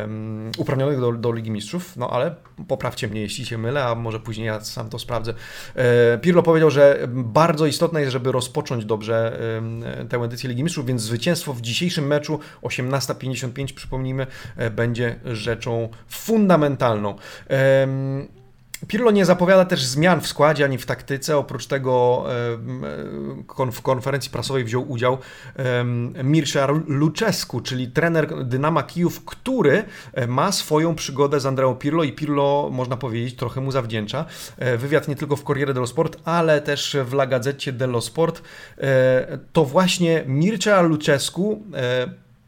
um, 0.01 0.51
uprawnionych 0.59 1.01
do, 1.01 1.13
do 1.13 1.33
Ligi 1.33 1.51
Mistrzów, 1.51 1.97
no 1.97 2.11
ale 2.11 2.35
poprawcie 2.69 3.09
mnie, 3.09 3.21
jeśli 3.21 3.47
się 3.47 3.59
mylę, 3.59 3.85
a 3.85 3.95
może 3.95 4.21
później 4.21 4.47
ja 4.47 4.61
sam 4.61 4.89
to 4.89 4.99
sprawdzę. 4.99 5.35
E, 5.75 6.19
Pirlo 6.19 6.43
powiedział, 6.43 6.71
że 6.71 7.09
bardzo 7.09 7.67
istotne 7.67 8.01
jest, 8.01 8.13
żeby 8.13 8.33
rozpocząć 8.33 8.85
dobrze 8.85 9.39
tę 10.09 10.17
edycję 10.19 10.49
Ligi 10.49 10.63
Mistrzów, 10.63 10.87
więc 10.87 11.03
zwycięstwo 11.03 11.55
w 11.55 11.61
dzisiejszym 11.61 12.07
meczu 12.07 12.39
18.55, 12.63 13.73
przypomnijmy, 13.75 14.27
e, 14.57 14.71
będzie 14.71 15.21
rzeczą 15.25 15.89
fundamentalną. 16.09 17.17
E, 17.51 17.87
Pirlo 18.89 19.11
nie 19.11 19.25
zapowiada 19.25 19.65
też 19.65 19.85
zmian 19.85 20.21
w 20.21 20.27
składzie 20.27 20.65
ani 20.65 20.79
w 20.79 20.87
taktyce. 20.87 21.37
Oprócz 21.37 21.67
tego 21.67 22.25
w 23.73 23.83
konferencji 23.83 24.31
prasowej 24.31 24.65
wziął 24.65 24.91
udział 24.91 25.19
Mircea 26.25 26.67
Lucescu, 26.87 27.61
czyli 27.61 27.89
trener 27.89 28.45
Dynama 28.45 28.83
Kijów, 28.83 29.25
który 29.25 29.85
e, 30.13 30.27
ma 30.27 30.53
swoją 30.53 30.95
przygodę 30.95 31.41
z 31.41 31.47
Andreą 31.47 31.75
Pirlo 31.75 32.05
i 32.05 32.13
Pirlo, 32.13 32.69
można 32.73 32.97
powiedzieć, 32.97 33.37
trochę 33.37 33.61
mu 33.61 33.71
zawdzięcza. 33.73 34.25
E, 34.59 34.77
wywiad 34.77 35.09
nie 35.09 35.17
tylko 35.17 35.37
w 35.37 35.45
Corriere 35.45 35.75
dello 35.75 35.87
Sport, 35.87 36.17
ale 36.25 36.61
też 36.61 36.97
w 37.05 37.13
La 37.13 37.27
Gazzecie 37.27 37.73
dello 37.73 38.01
Sport. 38.01 38.43
E, 38.79 39.39
to 39.53 39.65
właśnie 39.65 40.25
Mircea 40.27 40.83
Lucescu 40.83 41.63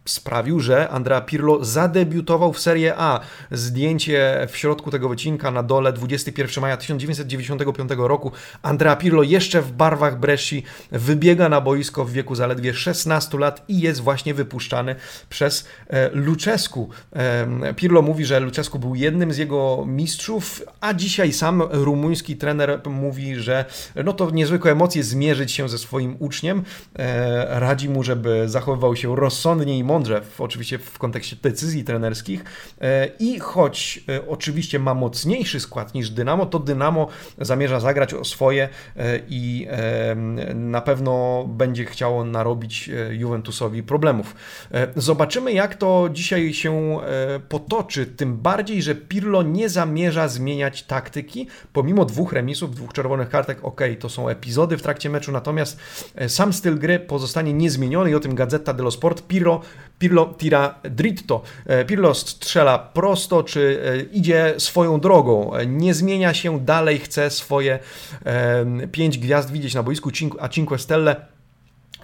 sprawił, 0.06 0.60
że 0.60 0.88
Andrea 0.88 1.20
Pirlo 1.20 1.64
zadebiutował 1.64 2.52
w 2.52 2.60
Serie 2.60 2.94
A. 2.96 3.20
Zdjęcie 3.50 4.46
w 4.50 4.56
środku 4.56 4.90
tego 4.90 5.08
wycinka 5.08 5.50
na 5.50 5.62
dole 5.62 5.92
21 5.92 6.62
maja 6.62 6.76
1995 6.76 7.90
roku. 7.96 8.32
Andrea 8.62 8.96
Pirlo 8.96 9.22
jeszcze 9.22 9.62
w 9.62 9.72
barwach 9.72 10.20
Bresci 10.20 10.62
wybiega 10.92 11.48
na 11.48 11.60
boisko 11.60 12.04
w 12.04 12.12
wieku 12.12 12.34
zaledwie 12.34 12.75
16 12.75 13.38
lat 13.38 13.64
i 13.68 13.80
jest 13.80 14.00
właśnie 14.00 14.34
wypuszczany 14.34 14.96
przez 15.28 15.68
e, 15.88 16.10
Lucescu. 16.10 16.88
Pirlo 17.76 18.02
mówi, 18.02 18.25
że 18.25 18.40
Lucescu 18.40 18.78
był 18.78 18.94
jednym 18.94 19.32
z 19.32 19.38
jego 19.38 19.84
mistrzów, 19.86 20.62
a 20.80 20.94
dzisiaj 20.94 21.32
sam 21.32 21.62
rumuński 21.70 22.36
trener 22.36 22.80
mówi, 22.90 23.36
że 23.36 23.64
no 24.04 24.12
to 24.12 24.30
niezwykłe 24.30 24.72
emocje 24.72 25.02
zmierzyć 25.02 25.52
się 25.52 25.68
ze 25.68 25.78
swoim 25.78 26.16
uczniem. 26.18 26.62
E, 26.98 27.60
radzi 27.60 27.88
mu, 27.88 28.02
żeby 28.02 28.48
zachowywał 28.48 28.96
się 28.96 29.16
rozsądnie 29.16 29.78
i 29.78 29.84
mądrze, 29.96 30.20
w, 30.20 30.40
oczywiście 30.40 30.78
w 30.78 30.98
kontekście 30.98 31.36
decyzji 31.42 31.84
trenerskich. 31.84 32.44
E, 32.80 33.06
I 33.18 33.38
choć 33.38 34.00
e, 34.08 34.28
oczywiście 34.28 34.78
ma 34.78 34.94
mocniejszy 34.94 35.60
skład 35.60 35.94
niż 35.94 36.10
Dynamo, 36.10 36.46
to 36.46 36.58
Dynamo 36.58 37.08
zamierza 37.38 37.80
zagrać 37.80 38.14
o 38.14 38.24
swoje 38.24 38.68
e, 38.96 39.20
i 39.28 39.66
na 40.54 40.80
pewno 40.80 41.44
będzie 41.48 41.84
chciało 41.84 42.24
narobić 42.24 42.90
Juventusowi 43.10 43.82
problemów. 43.82 44.34
Zobaczymy, 44.96 45.52
jak 45.52 45.74
to 45.74 46.08
dzisiaj 46.12 46.54
się 46.54 47.00
potoczy, 47.48 48.06
tym 48.06 48.36
bardziej, 48.36 48.82
że 48.82 48.94
Pirlo 48.94 49.42
nie 49.42 49.68
zamierza 49.68 50.28
zmieniać 50.28 50.82
taktyki, 50.82 51.48
pomimo 51.72 52.04
dwóch 52.04 52.32
remisów, 52.32 52.74
dwóch 52.74 52.92
czerwonych 52.92 53.28
kartek, 53.28 53.58
ok, 53.64 53.80
to 54.00 54.08
są 54.08 54.28
epizody 54.28 54.76
w 54.76 54.82
trakcie 54.82 55.10
meczu, 55.10 55.32
natomiast 55.32 55.80
sam 56.28 56.52
styl 56.52 56.78
gry 56.78 56.98
pozostanie 56.98 57.52
niezmieniony 57.52 58.10
i 58.10 58.14
o 58.14 58.20
tym 58.20 58.34
Gazeta 58.34 58.72
dello 58.72 58.90
Sport. 58.90 59.22
Pirlo 59.26 59.60
Pirlo 59.98 60.34
tira 60.38 60.74
dritto. 60.90 61.42
E, 61.66 61.84
Pirlo 61.84 62.14
strzela 62.14 62.78
prosto, 62.78 63.42
czy 63.42 63.80
e, 63.84 64.00
idzie 64.00 64.54
swoją 64.58 65.00
drogą. 65.00 65.54
E, 65.54 65.66
nie 65.66 65.94
zmienia 65.94 66.34
się, 66.34 66.60
dalej 66.60 66.98
chce 66.98 67.30
swoje 67.30 67.78
pięć 68.92 69.18
gwiazd 69.18 69.50
widzieć 69.50 69.74
na 69.74 69.82
boisku, 69.82 70.10
a 70.40 70.48
Cinque 70.48 70.78
Stelle 70.78 71.35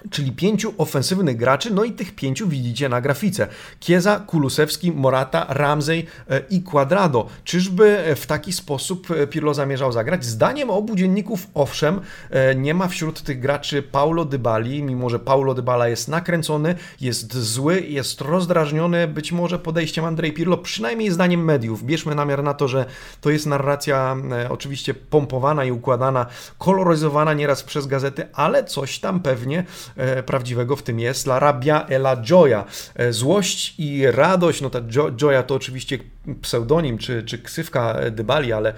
czyli 0.09 0.31
pięciu 0.31 0.73
ofensywnych 0.77 1.37
graczy, 1.37 1.73
no 1.73 1.83
i 1.83 1.91
tych 1.91 2.15
pięciu 2.15 2.47
widzicie 2.47 2.89
na 2.89 3.01
grafice. 3.01 3.47
Kieza, 3.79 4.19
Kulusewski, 4.19 4.91
Morata, 4.91 5.45
Ramsey 5.49 6.05
e, 6.29 6.41
i 6.49 6.61
Quadrado. 6.61 7.27
Czyżby 7.43 8.15
w 8.15 8.25
taki 8.25 8.53
sposób 8.53 9.11
e, 9.11 9.27
Pirlo 9.27 9.53
zamierzał 9.53 9.91
zagrać? 9.91 10.25
Zdaniem 10.25 10.69
obu 10.69 10.95
dzienników, 10.95 11.47
owszem, 11.53 12.01
e, 12.29 12.55
nie 12.55 12.73
ma 12.73 12.87
wśród 12.87 13.21
tych 13.21 13.39
graczy 13.39 13.83
Paulo 13.83 14.25
Dybali, 14.25 14.83
mimo 14.83 15.09
że 15.09 15.19
Paulo 15.19 15.53
Dybala 15.53 15.87
jest 15.87 16.07
nakręcony, 16.07 16.75
jest 17.01 17.37
zły, 17.37 17.81
jest 17.81 18.21
rozdrażniony 18.21 19.07
być 19.07 19.31
może 19.31 19.59
podejściem 19.59 20.05
Andrzej 20.05 20.33
Pirlo, 20.33 20.57
przynajmniej 20.57 21.11
zdaniem 21.11 21.45
mediów. 21.45 21.83
Bierzmy 21.83 22.15
namiar 22.15 22.43
na 22.43 22.53
to, 22.53 22.67
że 22.67 22.85
to 23.21 23.29
jest 23.29 23.45
narracja 23.45 24.17
oczywiście 24.49 24.93
pompowana 24.93 25.65
i 25.65 25.71
układana, 25.71 26.25
koloryzowana 26.57 27.33
nieraz 27.33 27.63
przez 27.63 27.87
gazety, 27.87 28.27
ale 28.33 28.63
coś 28.63 28.99
tam 28.99 29.19
pewnie 29.19 29.63
E, 29.92 29.92
prawdziwego 30.25 30.75
w 30.75 30.83
tym 30.83 30.99
jest. 30.99 31.27
La 31.27 31.39
rabbia 31.39 31.85
e 31.89 31.95
la 31.95 32.15
gioia. 32.15 32.65
E, 32.95 33.13
złość 33.13 33.75
i 33.77 34.11
radość, 34.11 34.61
no 34.61 34.69
ta 34.69 34.81
gioia 35.11 35.43
to 35.43 35.55
oczywiście 35.55 35.99
pseudonim 36.41 36.97
czy, 36.97 37.23
czy 37.23 37.37
ksywka 37.37 37.95
Dybali, 38.11 38.53
ale 38.53 38.73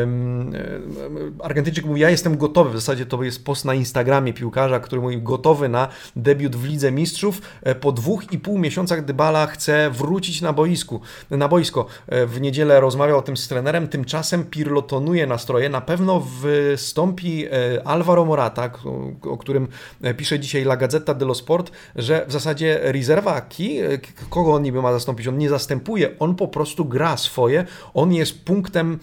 um, 0.00 0.52
Argentyńczyk 1.42 1.84
mówi, 1.84 2.00
ja 2.00 2.10
jestem 2.10 2.36
gotowy, 2.36 2.70
w 2.70 2.74
zasadzie 2.74 3.06
to 3.06 3.22
jest 3.22 3.44
post 3.44 3.64
na 3.64 3.74
Instagramie 3.74 4.32
piłkarza, 4.32 4.80
który 4.80 5.02
mówi 5.02 5.22
gotowy 5.22 5.68
na 5.68 5.88
debiut 6.16 6.56
w 6.56 6.64
Lidze 6.64 6.92
Mistrzów. 6.92 7.42
Po 7.80 7.92
dwóch 7.92 8.32
i 8.32 8.38
pół 8.38 8.58
miesiącach 8.58 9.04
Dybala 9.04 9.46
chce 9.46 9.90
wrócić 9.90 10.42
na 10.42 10.52
boisku, 10.52 11.00
na 11.30 11.48
boisko. 11.48 11.86
W 12.08 12.40
niedzielę 12.40 12.80
rozmawiał 12.80 13.18
o 13.18 13.22
tym 13.22 13.36
z 13.36 13.48
trenerem, 13.48 13.88
tymczasem 13.88 14.44
Pirlo 14.44 14.82
tonuje 14.82 15.26
nastroje, 15.26 15.68
na 15.68 15.80
pewno 15.80 16.20
wystąpi 16.20 17.46
Alvaro 17.84 18.24
Morata, 18.24 18.70
o 19.22 19.36
którym 19.36 19.68
pisze 20.16 20.40
dzisiaj 20.40 20.62
La 20.62 20.76
Gazzetta 20.76 21.14
dello 21.14 21.34
Sport, 21.34 21.72
że 21.96 22.26
w 22.28 22.32
zasadzie 22.32 22.80
Riservaki, 22.92 23.78
kogo 24.30 24.54
on 24.54 24.62
niby 24.62 24.82
ma 24.82 24.92
zastąpić, 24.92 25.28
on 25.28 25.38
nie 25.38 25.48
zastępuje, 25.48 26.18
on 26.18 26.34
po 26.34 26.48
prostu 26.48 26.75
gra 26.84 27.16
swoje, 27.16 27.64
on 27.94 28.12
jest 28.12 28.44
punktem, 28.44 28.98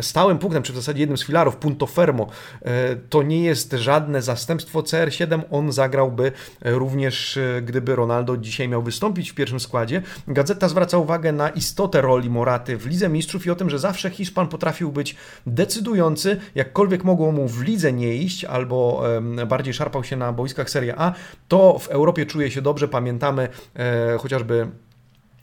stałym 0.00 0.38
punktem, 0.38 0.62
czy 0.62 0.72
w 0.72 0.76
zasadzie 0.76 1.00
jednym 1.00 1.18
z 1.18 1.24
filarów, 1.24 1.56
punto 1.56 1.86
fermo. 1.86 2.26
E, 2.62 2.96
to 2.96 3.22
nie 3.22 3.44
jest 3.44 3.72
żadne 3.72 4.22
zastępstwo 4.22 4.80
CR7, 4.80 5.40
on 5.50 5.72
zagrałby 5.72 6.32
również, 6.64 7.36
e, 7.36 7.62
gdyby 7.62 7.96
Ronaldo 7.96 8.36
dzisiaj 8.36 8.68
miał 8.68 8.82
wystąpić 8.82 9.30
w 9.30 9.34
pierwszym 9.34 9.60
składzie. 9.60 10.02
Gazeta 10.28 10.68
zwraca 10.68 10.98
uwagę 10.98 11.32
na 11.32 11.48
istotę 11.48 12.00
roli 12.00 12.30
Moraty 12.30 12.76
w 12.76 12.86
Lidze 12.86 13.08
Mistrzów 13.08 13.46
i 13.46 13.50
o 13.50 13.54
tym, 13.54 13.70
że 13.70 13.78
zawsze 13.78 14.10
Hiszpan 14.10 14.48
potrafił 14.48 14.92
być 14.92 15.16
decydujący, 15.46 16.36
jakkolwiek 16.54 17.04
mogło 17.04 17.32
mu 17.32 17.48
w 17.48 17.62
lidze 17.62 17.92
nie 17.92 18.14
iść, 18.16 18.44
albo 18.44 19.02
bardziej 19.46 19.74
szarpał 19.74 20.04
się 20.04 20.16
na 20.16 20.32
boiskach 20.32 20.70
Serie 20.70 20.94
A, 20.98 21.12
to 21.48 21.78
w 21.78 21.88
Europie 21.88 22.26
czuje 22.26 22.50
się 22.50 22.62
dobrze. 22.62 22.88
Pamiętamy 22.88 23.48
e, 23.76 24.18
chociażby 24.18 24.68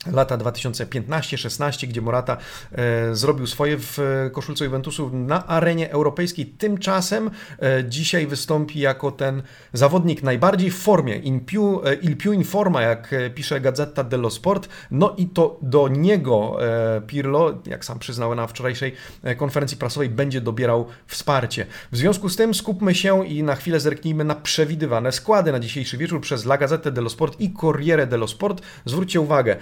lata 0.06 0.38
2015-16, 0.38 1.88
gdzie 1.88 2.02
Morata 2.02 2.38
e, 2.72 3.16
zrobił 3.16 3.48
swoje 3.48 3.78
w 3.78 4.00
e, 4.00 4.30
koszulce 4.30 4.66
Juventusu 4.66 5.10
na 5.14 5.48
arenie 5.48 5.92
europejskiej. 5.92 6.46
Tymczasem 6.46 7.32
e, 7.62 7.84
dzisiaj 7.84 8.28
wystąpi 8.28 8.80
jako 8.80 9.12
ten 9.12 9.42
zawodnik 9.74 10.24
najbardziej 10.24 10.72
w 10.72 10.78
formie, 10.78 11.16
in 11.16 11.40
più, 11.40 11.82
e, 11.86 11.94
il 11.94 12.18
più 12.18 12.34
in 12.34 12.44
forma, 12.44 12.82
jak 12.82 13.14
e, 13.14 13.30
pisze 13.30 13.62
Gazeta 13.62 14.04
dello 14.04 14.30
Sport. 14.30 14.70
No 14.92 15.16
i 15.18 15.28
to 15.28 15.60
do 15.62 15.88
niego 15.88 16.58
e, 16.68 17.02
Pirlo, 17.02 17.54
jak 17.66 17.86
sam 17.86 18.00
przyznał 18.00 18.36
na 18.36 18.48
wczorajszej 18.48 18.94
konferencji 19.38 19.78
prasowej, 19.78 20.10
będzie 20.10 20.42
dobierał 20.42 20.86
wsparcie. 21.08 21.66
W 21.92 21.98
związku 21.98 22.30
z 22.30 22.36
tym 22.36 22.54
skupmy 22.54 22.96
się 22.96 23.28
i 23.28 23.44
na 23.44 23.56
chwilę 23.56 23.80
zerknijmy 23.80 24.24
na 24.24 24.36
przewidywane 24.36 25.12
składy 25.12 25.52
na 25.52 25.60
dzisiejszy 25.60 25.98
wieczór 25.98 26.22
przez 26.22 26.46
La 26.46 26.58
Gazzetta 26.58 26.92
dello 26.92 27.10
Sport 27.10 27.42
i 27.42 27.54
Corriere 27.54 28.08
dello 28.08 28.28
Sport. 28.28 28.62
Zwróćcie 28.86 29.22
uwagę, 29.22 29.56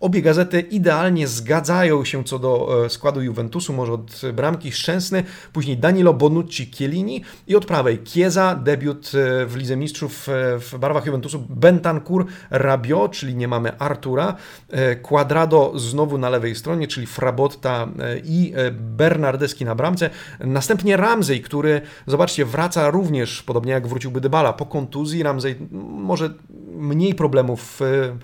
obie 0.00 0.22
gazety 0.22 0.60
idealnie 0.60 1.28
zgadzają 1.28 2.04
się 2.04 2.24
co 2.24 2.38
do 2.38 2.84
e, 2.84 2.90
składu 2.90 3.22
Juventusu, 3.22 3.72
może 3.72 3.92
od 3.92 4.20
bramki 4.32 4.72
Szczęsny, 4.72 5.24
później 5.52 5.76
Danilo 5.76 6.14
Bonucci 6.14 6.70
Chiellini 6.74 7.24
i 7.46 7.56
od 7.56 7.66
prawej 7.66 7.98
Chiesa, 8.04 8.54
debiut 8.54 9.12
e, 9.14 9.46
w 9.46 9.56
Lidze 9.56 9.76
Mistrzów 9.76 10.28
w 10.58 10.78
barwach 10.78 11.06
Juventusu, 11.06 11.46
Bentancur, 11.48 12.26
Rabiot, 12.50 13.12
czyli 13.12 13.34
nie 13.34 13.48
mamy 13.48 13.78
Artura, 13.78 14.36
Quadrado 15.02 15.72
znowu 15.78 16.18
na 16.18 16.30
lewej 16.30 16.54
stronie, 16.54 16.88
czyli 16.88 17.06
Frabotta 17.06 17.88
i 18.24 18.52
Bernardeski 18.72 19.64
na 19.64 19.74
bramce, 19.74 20.10
następnie 20.40 20.96
Ramsey, 20.96 21.40
który, 21.40 21.80
zobaczcie, 22.06 22.44
wraca 22.44 22.90
również, 22.90 23.42
podobnie 23.42 23.72
jak 23.72 23.88
wróciłby 23.88 24.20
Dybala, 24.20 24.52
po 24.52 24.66
kontuzji, 24.66 25.22
Ramsey 25.22 25.56
może 25.70 26.30
mniej 26.76 27.14
problemów 27.14 27.80
E, 27.80 28.18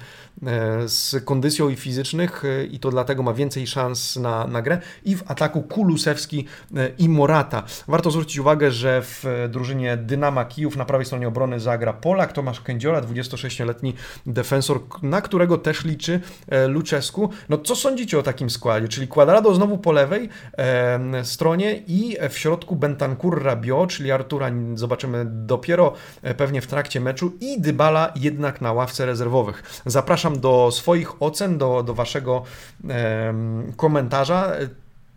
z 0.87 1.25
kondycją 1.25 1.68
i 1.68 1.76
fizycznych 1.76 2.44
e, 2.44 2.64
i 2.64 2.78
to 2.78 2.90
dlatego 2.90 3.23
ma 3.23 3.35
więcej 3.35 3.66
szans 3.66 4.16
na, 4.16 4.47
na 4.47 4.62
grę 4.62 4.78
i 5.04 5.16
w 5.16 5.30
ataku 5.30 5.62
Kulusewski 5.62 6.47
e, 6.76 6.90
i 6.99 7.09
Morata. 7.09 7.62
Warto 7.88 8.11
zwrócić 8.11 8.38
uwagę, 8.38 8.70
że 8.70 9.02
w 9.02 9.25
drużynie 9.49 9.97
Dynama 9.97 10.44
Kijów 10.44 10.76
na 10.76 10.85
prawej 10.85 11.06
stronie 11.06 11.28
obrony 11.28 11.61
zagra 11.61 11.92
Polak 11.92 12.32
Tomasz 12.32 12.61
Kędziora, 12.61 13.00
26-letni 13.00 13.94
defensor, 14.26 14.80
na 15.02 15.20
którego 15.20 15.59
też 15.59 15.85
liczy 15.85 16.20
Luczesku. 16.68 17.30
No 17.49 17.59
co 17.59 17.76
sądzicie 17.76 18.18
o 18.18 18.23
takim 18.23 18.50
składzie? 18.50 18.88
Czyli 18.88 19.09
Quadrado 19.09 19.54
znowu 19.54 19.78
po 19.78 19.92
lewej 19.92 20.28
e, 20.59 21.25
stronie 21.25 21.82
i 21.87 22.16
w 22.30 22.38
środku 22.38 22.76
Bentancur 22.76 23.42
Rabio, 23.42 23.87
czyli 23.87 24.12
Artura 24.12 24.50
zobaczymy 24.75 25.26
dopiero 25.28 25.92
pewnie 26.37 26.61
w 26.61 26.66
trakcie 26.66 27.00
meczu 27.00 27.32
i 27.40 27.61
Dybala 27.61 28.12
jednak 28.16 28.61
na 28.61 28.73
ławce 28.73 29.06
rezerwowych. 29.06 29.82
Zapraszam 29.87 30.29
do 30.38 30.70
swoich 30.72 31.22
ocen, 31.22 31.58
do, 31.58 31.82
do 31.82 31.94
Waszego 31.94 32.42
komentarza. 33.76 34.52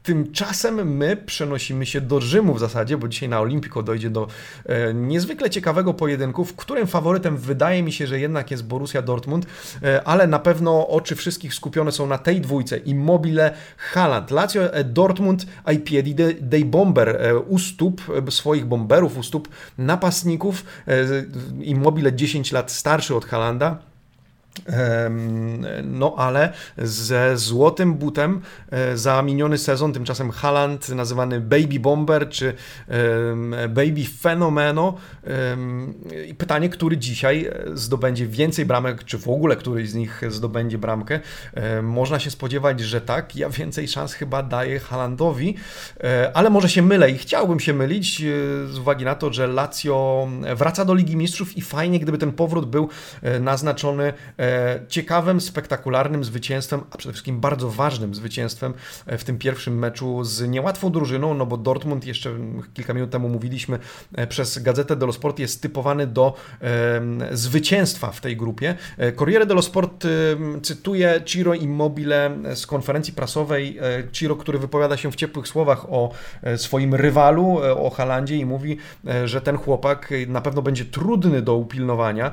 Tymczasem 0.04 0.98
my 0.98 1.18
przenosimy 1.18 1.86
się 1.86 2.02
do 2.02 2.22
Rzymu 2.22 2.54
w 2.54 2.60
zasadzie, 2.60 2.98
bo 2.98 3.08
dzisiaj 3.08 3.30
na 3.30 3.42
Olimpico 3.42 3.84
dojdzie 3.84 4.10
do 4.10 4.28
e, 4.66 4.94
niezwykle 4.94 5.50
ciekawego 5.50 5.94
pojedynku, 5.94 6.46
w 6.46 6.56
którym 6.56 6.88
faworytem 6.88 7.38
wydaje 7.38 7.84
mi 7.84 7.92
się, 7.92 8.08
że 8.08 8.20
jednak 8.20 8.52
jest 8.52 8.66
Borussia 8.66 9.02
Dortmund, 9.02 9.46
e, 9.84 10.04
ale 10.04 10.28
na 10.28 10.40
pewno 10.40 10.88
oczy 10.88 11.16
wszystkich 11.16 11.54
skupione 11.54 11.92
są 11.92 12.08
na 12.08 12.18
tej 12.18 12.42
dwójce. 12.42 12.78
Immobile, 12.78 13.54
Haaland. 13.78 14.32
Lazio 14.32 14.74
e, 14.74 14.84
Dortmund 14.84 15.46
ai 15.64 15.80
piedi 15.80 16.16
dei 16.42 16.66
bomber 16.66 17.10
e, 17.10 17.38
u 17.38 17.60
stóp 17.60 18.02
e, 18.28 18.32
swoich 18.32 18.66
bomberów, 18.66 19.18
u 19.18 19.24
stóp 19.24 19.48
napastników. 19.78 20.66
E, 20.88 21.06
Immobile 21.62 22.14
10 22.14 22.52
lat 22.52 22.72
starszy 22.72 23.16
od 23.16 23.26
Haalanda 23.26 23.93
no 25.84 26.16
ale 26.18 26.54
ze 26.78 27.38
złotym 27.38 27.94
butem 27.94 28.42
e, 28.72 28.98
za 28.98 29.22
miniony 29.22 29.58
sezon, 29.58 29.94
tymczasem 29.94 30.32
Haaland 30.32 30.90
nazywany 30.90 31.42
Baby 31.42 31.80
Bomber 31.80 32.30
czy 32.30 32.54
Baby 33.70 34.06
Fenomeno. 34.20 34.94
I 36.28 36.36
pytanie, 36.36 36.70
który 36.70 36.98
dzisiaj 36.98 37.50
zdobędzie 37.74 38.28
więcej 38.28 38.66
bramek, 38.66 39.04
czy 39.04 39.18
w 39.18 39.28
ogóle 39.28 39.56
któryś 39.56 39.90
z 39.90 39.96
nich 39.96 40.22
zdobędzie 40.30 40.78
bramkę. 40.78 41.20
Można 41.84 42.20
się 42.20 42.32
spodziewać, 42.32 42.80
że 42.80 43.02
tak. 43.02 43.36
Ja 43.36 43.50
więcej 43.50 43.88
szans 43.88 44.14
chyba 44.14 44.44
daję 44.44 44.80
Haalandowi, 44.80 45.56
e, 46.04 46.32
ale 46.34 46.50
może 46.50 46.70
się 46.70 46.82
mylę 46.82 47.12
i 47.12 47.18
chciałbym 47.18 47.60
się 47.60 47.74
mylić 47.74 48.22
e, 48.22 48.24
z 48.68 48.80
uwagi 48.80 49.06
na 49.06 49.16
to, 49.16 49.34
że 49.34 49.48
Lazio 49.48 50.28
wraca 50.56 50.86
do 50.86 50.94
Ligi 50.94 51.18
Mistrzów 51.18 51.58
i 51.58 51.62
fajnie, 51.62 52.00
gdyby 52.00 52.18
ten 52.18 52.32
powrót 52.32 52.70
był 52.70 52.90
naznaczony 53.40 54.14
E, 54.43 54.43
ciekawym, 54.88 55.42
spektakularnym 55.42 56.24
zwycięstwem, 56.24 56.82
a 56.92 56.98
przede 56.98 57.14
wszystkim 57.14 57.40
bardzo 57.40 57.70
ważnym 57.70 58.16
zwycięstwem 58.16 58.74
e, 59.06 59.18
w 59.18 59.24
tym 59.24 59.38
pierwszym 59.38 59.80
meczu 59.80 60.24
z 60.24 60.50
niełatwą 60.50 60.92
drużyną, 60.92 61.34
no 61.34 61.46
bo 61.46 61.58
Dortmund 61.58 62.06
jeszcze 62.06 62.30
kilka 62.74 62.94
minut 62.94 63.10
temu 63.10 63.30
mówiliśmy 63.30 63.80
e, 64.16 64.28
przez 64.28 64.60
Gazetę 64.60 64.96
dello 64.96 65.14
Sport 65.14 65.40
jest 65.40 65.62
typowany 65.62 66.08
do 66.08 66.34
zwycięstwa 67.32 68.12
w 68.12 68.22
tej 68.22 68.38
grupie. 68.38 68.76
Corriere 69.16 69.46
dello 69.46 69.62
Sport 69.62 70.08
cytuje 70.64 71.22
Ciro 71.26 71.54
Immobile 71.54 72.38
z 72.56 72.68
konferencji 72.68 73.14
prasowej. 73.14 73.80
Ciro, 74.12 74.36
który 74.36 74.60
wypowiada 74.60 74.98
się 74.98 75.12
w 75.12 75.16
ciepłych 75.16 75.48
słowach 75.48 75.86
o 75.90 76.12
swoim 76.58 76.96
rywalu, 76.96 77.60
o 77.78 77.90
Halandzie 77.90 78.38
i 78.38 78.46
mówi, 78.46 78.78
że 79.26 79.42
ten 79.42 79.58
chłopak 79.58 80.14
na 80.28 80.42
pewno 80.42 80.62
będzie 80.62 80.86
trudny 80.86 81.42
do 81.42 81.56
upilnowania 81.56 82.32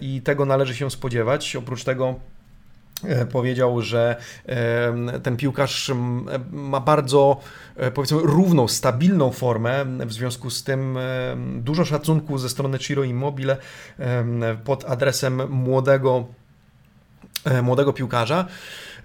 i 0.00 0.22
tego 0.22 0.44
należy 0.44 0.74
się 0.74 0.90
spodziewać 0.90 1.39
oprócz 1.58 1.84
tego 1.84 2.14
e, 3.04 3.26
powiedział, 3.26 3.82
że 3.82 4.16
e, 4.46 5.20
ten 5.22 5.36
piłkarz 5.36 5.90
ma 6.52 6.80
bardzo 6.80 7.40
e, 7.76 7.90
powiedzmy 7.90 8.18
równą, 8.22 8.68
stabilną 8.68 9.30
formę, 9.30 9.84
w 10.06 10.12
związku 10.12 10.50
z 10.50 10.64
tym 10.64 10.98
dużo 11.56 11.84
szacunku 11.84 12.38
ze 12.38 12.48
strony 12.48 12.78
Ciro 12.78 13.04
Immobile 13.04 13.56
pod 14.64 14.84
adresem 14.84 15.48
młodego 15.50 16.24
młodego 17.62 17.92
piłkarza. 17.92 18.46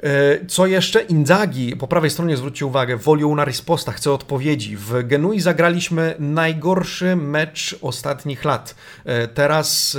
E, 0.04 0.46
co 0.46 0.66
jeszcze? 0.66 1.02
Inzaghi, 1.02 1.76
po 1.76 1.88
prawej 1.88 2.10
stronie 2.10 2.38
zwróćcie 2.38 2.66
uwagę, 2.66 2.98
wolią 2.98 3.36
na 3.36 3.46
risposta, 3.46 3.92
chcę 3.92 4.12
odpowiedzi. 4.12 4.78
W 4.78 5.08
Genui 5.08 5.40
zagraliśmy 5.40 6.16
najgorszy 6.20 7.16
mecz 7.16 7.76
ostatnich 7.82 8.46
lat. 8.46 8.76
E, 9.06 9.28
teraz 9.28 9.98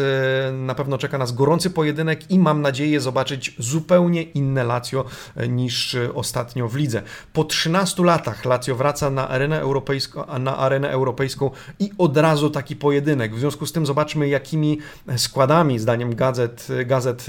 e, 0.49 0.53
na 0.53 0.75
pewno 0.75 0.99
czeka 0.99 1.19
nas 1.19 1.33
gorący 1.33 1.71
pojedynek 1.71 2.31
i 2.31 2.39
mam 2.39 2.63
nadzieję 2.63 3.01
zobaczyć 3.01 3.57
zupełnie 3.59 4.23
inne 4.23 4.65
Lazio 4.65 5.05
niż 5.49 5.97
ostatnio 6.15 6.69
w 6.69 6.77
lidze. 6.77 7.03
Po 7.33 7.45
13 7.45 8.05
latach 8.05 8.45
Lazio 8.45 8.75
wraca 8.75 9.11
na 9.11 9.29
arenę 9.29 9.61
europejską, 9.61 10.39
na 10.39 10.57
arenę 10.57 10.91
europejską 10.91 11.51
i 11.79 11.91
od 11.99 12.17
razu 12.17 12.51
taki 12.51 12.77
pojedynek. 12.77 13.35
W 13.35 13.39
związku 13.39 13.67
z 13.67 13.73
tym 13.73 13.87
zobaczmy, 13.87 14.29
jakimi 14.29 14.79
składami, 15.17 15.79
zdaniem 15.79 16.15
gazet, 16.15 16.69
gazet 16.87 17.27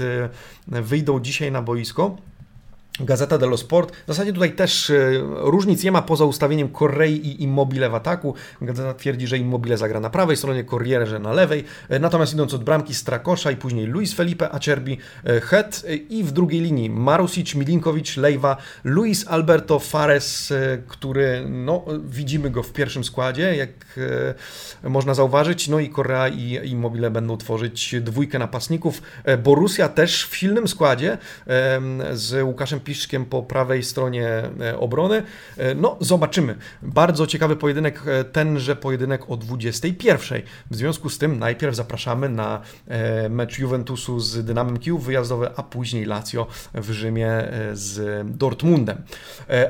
wyjdą 0.66 1.20
dzisiaj 1.20 1.52
na 1.52 1.62
boisko. 1.62 2.16
Gazeta 3.00 3.38
dello 3.38 3.56
Sport. 3.56 3.92
W 3.92 4.06
zasadzie 4.06 4.32
tutaj 4.32 4.52
też 4.52 4.90
e, 4.90 4.94
różnic 5.36 5.84
nie 5.84 5.92
ma 5.92 6.02
poza 6.02 6.24
ustawieniem 6.24 6.68
Correi 6.68 7.14
i 7.14 7.42
Immobile 7.42 7.90
w 7.90 7.94
ataku. 7.94 8.34
Gazeta 8.60 8.94
twierdzi, 8.94 9.26
że 9.26 9.38
Immobile 9.38 9.76
zagra 9.76 10.00
na 10.00 10.10
prawej 10.10 10.36
stronie, 10.36 10.64
Corriere, 10.64 11.06
że 11.06 11.18
na 11.18 11.32
lewej. 11.32 11.64
E, 11.88 11.98
natomiast 11.98 12.34
idąc 12.34 12.54
od 12.54 12.64
bramki 12.64 12.94
Strakosza 12.94 13.50
i 13.50 13.56
później 13.56 13.86
Luis 13.86 14.14
Felipe 14.14 14.50
Acerbi 14.50 14.98
e, 15.24 15.40
Het 15.40 15.86
i 16.10 16.24
w 16.24 16.32
drugiej 16.32 16.60
linii 16.60 16.90
Marusic, 16.90 17.54
Milinkowicz, 17.54 18.16
Lejwa, 18.16 18.56
Luis 18.84 19.26
Alberto 19.28 19.78
Fares, 19.78 20.52
który 20.88 21.46
no, 21.48 21.84
widzimy 22.04 22.50
go 22.50 22.62
w 22.62 22.72
pierwszym 22.72 23.04
składzie, 23.04 23.56
jak 23.56 23.98
można 24.82 25.14
zauważyć. 25.14 25.68
No 25.68 25.80
i 25.80 25.90
Correa 25.90 26.28
i 26.28 26.70
Immobile 26.70 27.10
będą 27.10 27.36
tworzyć 27.36 27.94
dwójkę 28.00 28.38
napastników. 28.38 29.02
Borussia 29.42 29.88
też 29.88 30.26
w 30.26 30.36
silnym 30.36 30.68
składzie 30.68 31.18
z 32.12 32.42
Łukaszem 32.42 32.80
Piszkiem 32.88 33.24
po 33.24 33.42
prawej 33.42 33.82
stronie 33.82 34.28
e, 34.60 34.78
obrony. 34.78 35.22
E, 35.56 35.74
no, 35.74 35.96
zobaczymy. 36.00 36.56
Bardzo 36.82 37.26
ciekawy 37.26 37.56
pojedynek, 37.56 38.02
e, 38.06 38.24
tenże 38.24 38.76
pojedynek 38.76 39.30
o 39.30 39.36
21. 39.36 40.42
W 40.70 40.76
związku 40.76 41.10
z 41.10 41.18
tym 41.18 41.38
najpierw 41.38 41.76
zapraszamy 41.76 42.28
na 42.28 42.60
mecz 43.30 43.58
Juventusu 43.58 44.20
z 44.20 44.44
Dynamem 44.44 44.78
Kijów 44.78 45.04
wyjazdowy, 45.04 45.50
a 45.56 45.62
później 45.62 46.04
Lazio 46.04 46.46
w 46.74 46.90
Rzymie 46.90 47.48
z 47.72 48.26
Dortmundem. 48.36 49.02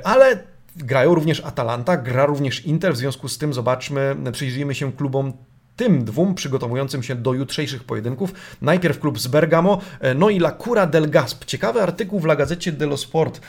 Ale 0.05 0.43
grają 0.77 1.15
również 1.15 1.41
Atalanta, 1.41 1.97
gra 1.97 2.27
również 2.27 2.65
Inter, 2.65 2.95
w 2.95 2.97
związku 2.97 3.29
z 3.29 3.39
tym 3.39 3.55
zobaczmy, 3.55 4.17
przyjrzyjmy 4.33 4.75
się 4.75 4.93
klubom 4.93 5.33
tym 5.79 6.05
dwóm 6.05 6.35
przygotowującym 6.35 7.03
się 7.03 7.15
do 7.15 7.33
jutrzejszych 7.33 7.85
pojedynków. 7.85 8.33
Najpierw 8.63 9.01
klub 9.01 9.19
z 9.19 9.27
Bergamo, 9.27 9.81
no 10.15 10.31
i 10.31 10.37
La 10.37 10.53
Cura 10.53 10.87
del 10.87 11.11
Gasp. 11.11 11.45
Ciekawy 11.45 11.83
artykuł 11.83 12.21
w 12.21 12.25
La 12.25 12.37
Gazzetta 12.37 12.73
dello 12.73 12.97
Sport 12.97 13.41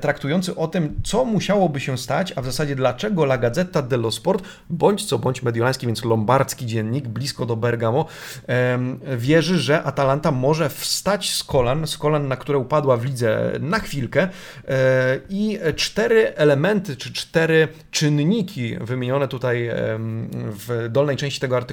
traktujący 0.00 0.56
o 0.56 0.68
tym, 0.68 1.00
co 1.04 1.24
musiałoby 1.24 1.80
się 1.80 1.98
stać, 1.98 2.32
a 2.36 2.42
w 2.42 2.44
zasadzie 2.44 2.76
dlaczego 2.76 3.24
La 3.24 3.38
Gazzetta 3.38 3.82
dello 3.82 4.10
Sport, 4.10 4.44
bądź 4.70 5.04
co 5.04 5.18
bądź 5.18 5.42
mediolański, 5.42 5.86
więc 5.86 6.04
lombardzki 6.04 6.66
dziennik, 6.66 7.08
blisko 7.08 7.46
do 7.46 7.56
Bergamo, 7.56 8.06
wierzy, 9.16 9.58
że 9.58 9.82
Atalanta 9.82 10.30
może 10.30 10.68
wstać 10.68 11.32
z 11.32 11.44
kolan, 11.44 11.86
z 11.86 11.98
kolan, 11.98 12.28
na 12.28 12.36
które 12.36 12.58
upadła 12.58 12.96
w 12.96 13.04
lidze 13.04 13.52
na 13.60 13.78
chwilkę 13.78 14.28
i 15.28 15.58
cztery 15.76 16.34
elementy, 16.34 16.96
czy 16.96 17.12
cztery 17.12 17.68
czynniki 17.90 18.76
wymienione 18.80 19.28
tutaj 19.28 19.70
w 20.36 20.88
dolnej 20.90 21.16
części 21.16 21.40
tego 21.40 21.56
artykułu, 21.56 21.65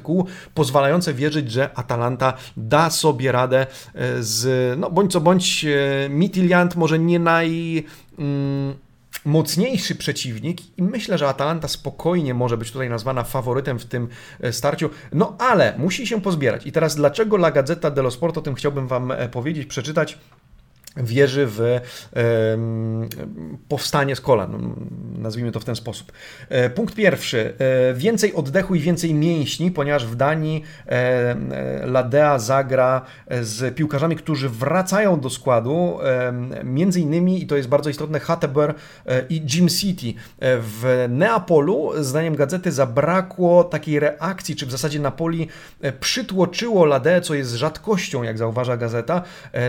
pozwalające 0.53 1.13
wierzyć, 1.13 1.51
że 1.51 1.77
Atalanta 1.77 2.33
da 2.57 2.89
sobie 2.89 3.31
radę 3.31 3.67
e, 3.95 4.23
z, 4.23 4.79
no 4.79 4.91
bądź 4.91 5.11
co 5.11 5.21
bądź, 5.21 5.65
e, 5.65 6.09
Mitiliant 6.09 6.75
może 6.75 6.99
nie 6.99 7.19
naj... 7.19 7.83
Mm, 8.19 8.73
mocniejszy 9.25 9.95
przeciwnik 9.95 10.77
i 10.77 10.83
myślę, 10.83 11.17
że 11.17 11.27
Atalanta 11.27 11.67
spokojnie 11.67 12.33
może 12.33 12.57
być 12.57 12.71
tutaj 12.71 12.89
nazwana 12.89 13.23
faworytem 13.23 13.79
w 13.79 13.85
tym 13.85 14.07
e, 14.41 14.53
starciu. 14.53 14.89
No 15.11 15.35
ale 15.39 15.73
musi 15.77 16.07
się 16.07 16.21
pozbierać. 16.21 16.67
I 16.67 16.71
teraz 16.71 16.95
dlaczego 16.95 17.35
La 17.35 17.51
Gazzetta 17.51 17.91
dello 17.91 18.11
Sport, 18.11 18.37
o 18.37 18.41
tym 18.41 18.55
chciałbym 18.55 18.87
Wam 18.87 19.13
powiedzieć, 19.31 19.67
przeczytać 19.67 20.17
wierzy 20.97 21.47
w 21.47 21.79
powstanie 23.69 24.15
z 24.15 24.21
kolan, 24.21 24.75
nazwijmy 25.17 25.51
to 25.51 25.59
w 25.59 25.65
ten 25.65 25.75
sposób. 25.75 26.11
E, 26.49 26.69
punkt 26.69 26.95
pierwszy. 26.95 27.53
E, 27.59 27.93
więcej 27.93 28.33
oddechu 28.33 28.75
i 28.75 28.79
więcej 28.79 29.13
mięśni, 29.13 29.71
ponieważ 29.71 30.05
w 30.05 30.15
Danii 30.15 30.63
e, 30.87 31.35
Ladea 31.85 32.39
zagra 32.39 33.01
z 33.41 33.75
piłkarzami, 33.75 34.15
którzy 34.15 34.49
wracają 34.49 35.19
do 35.19 35.29
składu, 35.29 35.99
między 36.63 36.99
innymi, 36.99 37.43
i 37.43 37.47
to 37.47 37.55
jest 37.55 37.69
bardzo 37.69 37.89
istotne, 37.89 38.19
Hatteber 38.19 38.73
i 39.29 39.41
Jim 39.53 39.69
City. 39.69 40.13
W 40.41 41.05
Neapolu, 41.09 41.91
zdaniem 41.99 42.35
gazety, 42.35 42.71
zabrakło 42.71 43.63
takiej 43.63 43.99
reakcji, 43.99 44.55
czy 44.55 44.65
w 44.65 44.71
zasadzie 44.71 44.99
Napoli 44.99 45.47
przytłoczyło 45.99 46.85
Ladeę, 46.85 47.21
co 47.21 47.33
jest 47.33 47.53
rzadkością, 47.53 48.23
jak 48.23 48.37
zauważa 48.37 48.77
gazeta, 48.77 49.21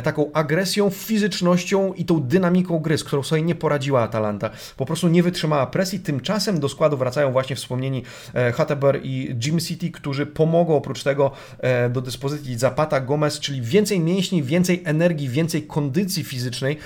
taką 0.02 0.32
agresją 0.32 0.90
fizyczną, 0.90 1.13
fizycznością 1.14 1.92
i 1.92 2.05
tą 2.05 2.20
dynamiką 2.20 2.79
gry, 2.79 2.98
z 2.98 3.05
którą 3.05 3.22
sobie 3.22 3.42
nie 3.42 3.55
poradziła 3.55 4.03
Atalanta. 4.03 4.50
Po 4.77 4.87
prostu 4.87 5.09
nie 5.09 5.22
wytrzymała 5.22 5.66
presji. 5.66 6.00
Tymczasem 6.00 6.61
do 6.61 6.68
składu 6.68 6.96
wracają 6.96 7.33
właśnie 7.33 7.57
wspomnieni 7.57 8.03
e, 8.35 8.53
Hatteber 8.53 9.00
i 9.03 9.37
Jim 9.44 9.61
City, 9.61 9.90
którzy 9.90 10.27
pomogą 10.27 10.77
oprócz 10.77 11.03
tego 11.03 11.31
e, 11.59 11.90
do 11.90 12.00
dyspozycji 12.00 12.59
Zapata, 12.59 13.00
Gomez, 13.00 13.40
czyli 13.40 13.62
więcej 13.62 14.00
mięśni, 14.00 14.42
więcej 14.42 14.83
energii, 14.85 15.29
więcej 15.29 15.62
kondycji 15.62 16.24
fizycznej 16.24 16.74
e, 16.74 16.79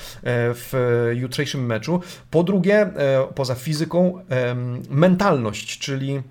w 0.55 0.73
jutrzejszym 1.14 1.67
meczu. 1.67 2.01
Po 2.31 2.43
drugie, 2.43 2.91
poza 3.35 3.55
fizyką, 3.55 4.19
mentalność, 4.91 5.79
czyli 5.79 6.23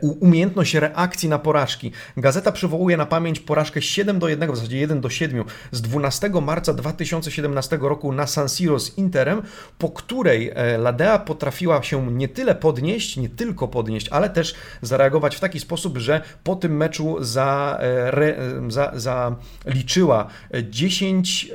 umiejętność 0.00 0.74
reakcji 0.74 1.28
na 1.28 1.38
porażki. 1.38 1.92
Gazeta 2.16 2.52
przywołuje 2.52 2.96
na 2.96 3.06
pamięć 3.06 3.40
porażkę 3.40 3.82
7 3.82 4.18
do 4.18 4.28
1, 4.28 4.52
w 4.52 4.56
zasadzie 4.56 4.78
1 4.78 5.00
do 5.00 5.10
7 5.10 5.44
z 5.72 5.82
12 5.82 6.30
marca 6.42 6.74
2017 6.74 7.78
roku 7.80 8.12
na 8.12 8.26
San 8.26 8.48
Siro 8.48 8.80
z 8.80 8.98
Interem, 8.98 9.42
po 9.78 9.90
której 9.90 10.50
e, 10.54 10.78
Ladea 10.78 11.18
potrafiła 11.18 11.82
się 11.82 12.12
nie 12.12 12.28
tyle 12.28 12.54
podnieść, 12.54 13.16
nie 13.16 13.28
tylko 13.28 13.68
podnieść, 13.68 14.08
ale 14.08 14.30
też 14.30 14.54
zareagować 14.82 15.36
w 15.36 15.40
taki 15.40 15.60
sposób, 15.60 15.98
że 15.98 16.20
po 16.44 16.56
tym 16.56 16.76
meczu 16.76 17.16
za, 17.20 17.78
e, 17.80 18.70
za, 18.70 18.92
zaliczyła 18.94 20.26
10 20.70 21.50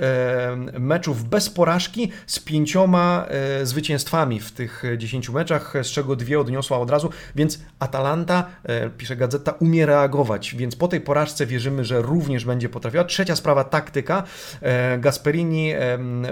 meczów 0.80 1.30
bez 1.30 1.50
porażki 1.50 2.12
z 2.28 2.40
pięcioma 2.40 3.26
zwycięstwami 3.64 4.40
w 4.40 4.52
tych 4.52 4.84
10 4.98 5.30
meczach, 5.30 5.74
z 5.84 5.88
czego 5.88 6.16
dwie 6.16 6.40
odniosła 6.40 6.80
od 6.80 6.90
razu, 6.90 7.10
więc 7.36 7.60
Atalanta 7.80 8.03
Atalanta, 8.04 8.46
e, 8.64 8.90
pisze 8.90 9.16
gazeta, 9.16 9.52
umie 9.52 9.86
reagować, 9.86 10.56
więc 10.56 10.76
po 10.76 10.88
tej 10.88 11.02
porażce 11.02 11.46
wierzymy, 11.46 11.86
że 11.86 12.02
również 12.02 12.46
będzie 12.46 12.70
potrafiła. 12.70 13.04
Trzecia 13.04 13.36
sprawa, 13.36 13.64
taktyka. 13.64 14.24
E, 14.62 14.98
Gasperini 14.98 15.74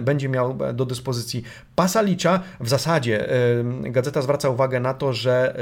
będzie 0.02 0.30
miał 0.30 0.58
do 0.74 0.86
dyspozycji 0.86 1.44
Pasalicza. 1.76 2.40
W 2.60 2.70
zasadzie 2.70 3.30
gazeta 3.84 4.22
zwraca 4.22 4.50
uwagę 4.50 4.80
na 4.80 4.94
to, 4.94 5.14
że 5.14 5.56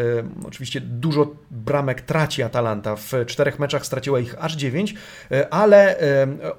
oczywiście 0.48 0.82
dużo 0.82 1.36
bramek 1.52 2.02
traci 2.02 2.44
Atalanta. 2.44 2.96
W 2.96 3.12
czterech 3.26 3.60
meczach 3.60 3.86
straciła 3.86 4.20
ich 4.20 4.36
aż 4.40 4.56
dziewięć, 4.56 4.96
e, 5.32 5.54
ale 5.54 5.98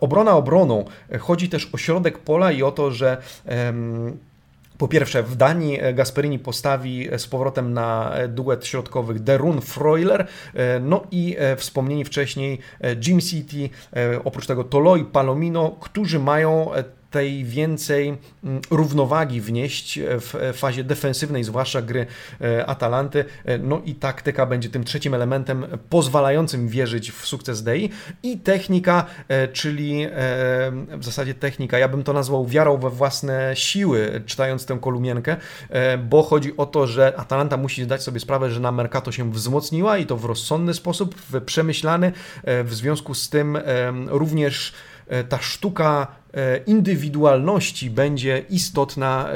obrona 0.01 0.33
obroną. 0.37 0.85
Chodzi 1.21 1.49
też 1.49 1.69
o 1.73 1.79
środek 1.79 2.19
pola 2.19 2.53
i 2.53 2.63
o 2.63 2.73
to, 2.73 2.91
że 2.91 3.17
po 4.81 4.89
pierwsze, 4.89 5.23
w 5.23 5.37
Danii 5.37 5.81
e, 5.81 5.95
Gasperini 5.95 6.39
postawi 6.39 7.15
e, 7.15 7.19
z 7.19 7.27
powrotem 7.27 7.73
na 7.73 8.13
e, 8.15 8.29
duet 8.29 8.67
środkowych 8.67 9.23
Derun 9.23 9.61
Freuler, 9.61 10.27
no 10.81 11.03
i 11.11 11.37
wspomnieni 11.57 12.05
wcześniej 12.05 12.59
Jim 13.07 13.21
City, 13.21 13.71
oprócz 14.25 14.47
tego 14.47 14.65
Tolo 14.65 14.97
i 14.97 15.05
Palomino, 15.05 15.71
którzy 15.81 16.19
mają 16.19 16.71
tej 17.11 17.45
więcej 17.45 18.19
mm, 18.45 18.61
równowagi 18.71 19.41
wnieść 19.41 19.99
w 20.03 20.53
fazie 20.55 20.85
defensywnej, 20.85 21.45
zwłaszcza 21.45 21.83
gry 21.83 22.07
e, 22.41 22.67
Atalanty. 22.67 23.25
E, 23.45 23.59
no 23.59 23.83
i 23.85 23.95
taktyka 23.95 24.47
będzie 24.47 24.69
tym 24.69 24.85
trzecim 24.85 25.15
elementem 25.15 25.67
pozwalającym 25.89 26.69
wierzyć 26.69 27.13
w 27.13 27.27
sukces 27.27 27.63
Dei 27.63 27.91
i 28.23 28.39
technika, 28.39 29.07
e, 29.29 29.49
czyli 29.49 30.07
w 30.99 31.05
zasadzie 31.05 31.35
technika, 31.35 31.79
ja 31.79 31.89
bym 31.89 32.05
to 32.05 32.13
nazwał 32.13 32.47
wiarą 32.47 32.77
we 32.77 32.91
własne 32.91 33.57
siły, 33.57 34.23
czytając 34.27 34.67
tę 34.67 34.79
kolumienkę, 34.81 35.37
bo 36.09 36.23
chodzi 36.23 36.57
o 36.57 36.67
to, 36.67 36.87
że 36.87 37.13
Atalanta 37.17 37.57
musi 37.57 37.85
zdać 37.85 38.03
sobie 38.03 38.21
sprawę, 38.21 38.51
że 38.51 38.61
na 38.61 38.73
Mercato 38.73 39.13
się 39.13 39.33
wzmocniła 39.33 39.99
i 39.99 40.07
to 40.07 40.17
w 40.17 40.25
rozsądny 40.25 40.75
sposób, 40.75 41.15
w 41.15 41.41
przemyślany, 41.41 42.13
w 42.45 42.75
związku 42.75 43.15
z 43.15 43.29
tym 43.29 43.59
również 44.09 44.73
ta 45.29 45.39
sztuka 45.39 46.07
E, 46.07 46.20
indywidualności 46.67 47.91
będzie 47.91 48.43
istotna, 48.51 49.29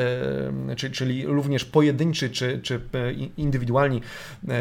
e, 0.70 0.90
czyli 0.90 1.26
również 1.26 1.64
pojedynczy 1.64 2.30
czy, 2.30 2.61
czy 2.62 2.74
e, 2.74 3.12
indywidualni 3.37 4.00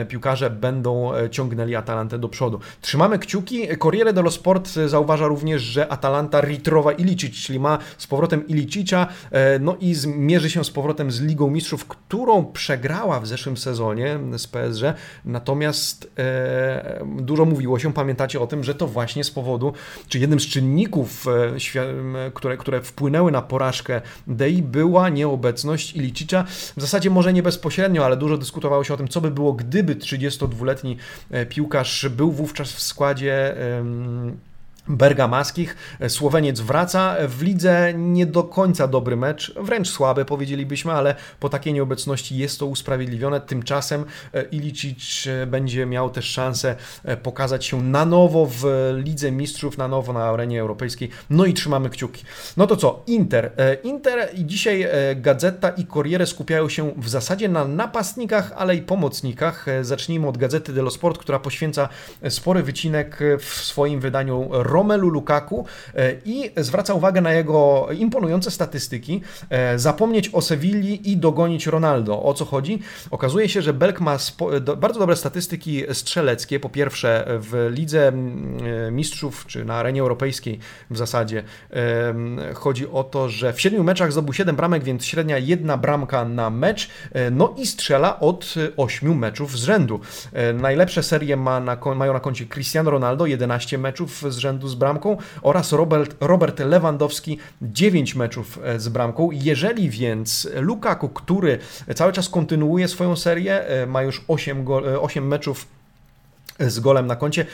piłkarze 0.08 0.50
będą 0.50 1.12
ciągnęli 1.32 1.76
Atalantę 1.76 2.20
do 2.20 2.30
przodu. 2.30 2.60
Trzymamy 2.82 3.20
kciuki. 3.20 3.68
Corriere 3.80 4.14
dello 4.14 4.32
Sport 4.32 4.70
zauważa 4.70 5.28
również, 5.28 5.62
że 5.62 5.92
Atalanta 5.92 6.42
ritrowa 6.42 6.92
Ilicic, 6.92 7.36
czyli 7.36 7.60
ma 7.60 7.78
z 7.98 8.08
powrotem 8.08 8.48
Ilicicza, 8.48 9.08
no 9.60 9.78
i 9.80 9.94
zmierzy 9.94 10.50
się 10.50 10.64
z 10.64 10.72
powrotem 10.72 11.12
z 11.12 11.22
Ligą 11.22 11.50
Mistrzów, 11.50 11.86
którą 11.86 12.46
przegrała 12.46 13.20
w 13.20 13.28
zeszłym 13.28 13.58
sezonie 13.58 14.20
z 14.38 14.48
PSG, 14.48 14.84
natomiast 15.26 16.12
dużo 17.06 17.46
mówiło 17.46 17.80
się, 17.80 17.94
pamiętacie 17.94 18.40
o 18.40 18.48
tym, 18.48 18.64
że 18.64 18.76
to 18.76 18.88
właśnie 18.88 19.24
z 19.24 19.32
powodu, 19.32 19.74
czy 20.08 20.20
jednym 20.20 20.40
z 20.40 20.48
czynników 20.48 21.26
które, 22.32 22.58
które 22.58 22.82
wpłynęły 22.82 23.32
na 23.32 23.42
porażkę 23.42 24.02
Dei, 24.28 24.62
była 24.62 25.10
nieobecność 25.10 25.96
Ilicicza. 25.96 26.44
W 26.78 26.82
zasadzie 26.82 27.10
może 27.10 27.34
nie 27.34 27.44
bezpośrednio, 27.44 28.06
ale 28.06 28.18
dużo 28.18 28.38
dyskutowało 28.38 28.84
się 28.84 28.94
o 28.94 28.98
tym, 28.98 29.08
co 29.08 29.22
by 29.22 29.32
było, 29.32 29.54
gdyby 29.54 29.96
32-letni 29.96 30.98
e, 31.32 31.46
piłkarz 31.46 32.10
był 32.10 32.32
wówczas 32.32 32.74
w 32.74 32.82
składzie 32.82 33.56
bergamaskich. 34.88 35.76
Słoweniec 36.08 36.60
wraca 36.60 37.16
w 37.28 37.42
lidze 37.42 37.94
nie 37.94 38.26
do 38.26 38.44
końca 38.44 38.88
dobry 38.88 39.16
mecz, 39.16 39.54
wręcz 39.56 39.90
słaby 39.90 40.26
powiedzielibyśmy, 40.26 40.92
ale 40.92 41.16
po 41.40 41.50
takiej 41.50 41.74
nieobecności 41.74 42.38
jest 42.38 42.60
to 42.60 42.66
usprawiedliwione. 42.66 43.42
Tymczasem 43.42 44.06
e, 44.34 44.44
Ilicic 44.44 45.28
e, 45.28 45.46
będzie 45.48 45.86
miał 45.86 46.10
też 46.10 46.26
szansę 46.26 46.76
e, 47.04 47.18
pokazać 47.18 47.66
się 47.66 47.84
na 47.84 48.06
nowo 48.06 48.48
w 48.52 48.66
Lidze 48.98 49.32
Mistrzów, 49.32 49.78
na 49.78 49.88
nowo 49.88 50.14
na 50.14 50.24
arenie 50.24 50.62
europejskiej. 50.62 51.10
No 51.30 51.46
i 51.46 51.54
trzymamy 51.54 51.90
kciuki. 51.90 52.24
No 52.58 52.68
to 52.68 52.76
co? 52.76 53.04
Inter. 53.08 53.52
Inter 53.84 54.30
i 54.34 54.46
dzisiaj 54.46 54.88
Gazeta 55.16 55.70
i 55.70 55.86
Corriere 55.86 56.28
skupiają 56.28 56.70
się 56.70 56.94
w 56.98 57.10
zasadzie 57.10 57.50
na 57.50 57.66
napastnikach, 57.66 58.52
ale 58.58 58.76
i 58.76 58.82
pomocnikach. 58.82 59.66
Zacznijmy 59.82 60.28
od 60.28 60.38
Gazety 60.38 60.74
dello 60.74 60.92
Sport, 60.92 61.18
która 61.18 61.40
poświęca 61.40 61.90
spory 62.30 62.64
wycinek 62.64 63.20
w 63.40 63.46
swoim 63.46 64.00
wydaniu 64.00 64.50
Romelu 64.74 65.10
Lukaku 65.10 65.66
i 66.26 66.52
zwraca 66.58 66.94
uwagę 66.94 67.22
na 67.22 67.34
jego 67.34 67.88
imponujące 67.98 68.52
statystyki, 68.52 69.22
zapomnieć 69.76 70.30
o 70.34 70.42
Sewilli 70.42 71.12
i 71.12 71.18
dogonić 71.18 71.68
Ronaldo. 71.68 72.24
O 72.24 72.34
co 72.34 72.46
chodzi? 72.46 72.80
Okazuje 73.12 73.50
się, 73.50 73.62
że 73.62 73.74
Belk 73.74 74.00
ma 74.00 74.18
bardzo 74.78 75.00
dobre 75.00 75.16
statystyki 75.16 75.84
strzeleckie. 75.94 76.60
Po 76.60 76.70
pierwsze 76.70 77.26
w 77.28 77.70
Lidze 77.72 78.12
Mistrzów, 78.92 79.46
czy 79.48 79.66
na 79.66 79.76
arenie 79.76 80.02
europejskiej 80.02 80.60
w 80.90 80.98
zasadzie, 80.98 81.44
chodzi 82.54 82.88
o 82.88 83.04
to, 83.04 83.30
że 83.30 83.54
w 83.54 83.62
siedmiu 83.62 83.84
meczach 83.84 84.12
zdobył 84.12 84.34
7 84.34 84.56
bramek, 84.56 84.84
więc 84.84 85.06
średnia 85.06 85.38
jedna 85.38 85.78
bramka 85.78 86.26
na 86.26 86.50
mecz, 86.50 86.90
no 87.32 87.56
i 87.58 87.68
strzela 87.68 88.20
od 88.20 88.54
8 88.78 89.18
meczów 89.18 89.58
z 89.58 89.64
rzędu. 89.64 90.00
Najlepsze 90.54 91.04
serie 91.04 91.38
ma 91.38 91.60
na, 91.60 91.78
mają 91.96 92.14
na 92.14 92.20
koncie 92.20 92.46
Cristiano 92.46 92.92
Ronaldo, 92.92 93.26
11 93.26 93.78
meczów 93.78 94.34
z 94.34 94.38
rzędu 94.38 94.63
z 94.68 94.76
bramką 94.76 95.18
oraz 95.42 95.72
Robert, 95.72 96.16
Robert 96.20 96.60
Lewandowski, 96.60 97.38
9 97.62 98.16
meczów 98.16 98.60
z 98.78 98.90
bramką. 98.90 99.30
Jeżeli 99.32 99.90
więc 99.90 100.50
Lukaku, 100.56 101.10
który 101.10 101.60
cały 101.96 102.14
czas 102.14 102.30
kontynuuje 102.30 102.88
swoją 102.88 103.16
serię, 103.16 103.66
ma 103.88 104.04
już 104.04 104.22
8, 104.28 104.66
8 105.02 105.28
meczów 105.28 105.68
z 106.60 106.80
golem 106.80 107.08
na 107.08 107.16
koncie. 107.16 107.46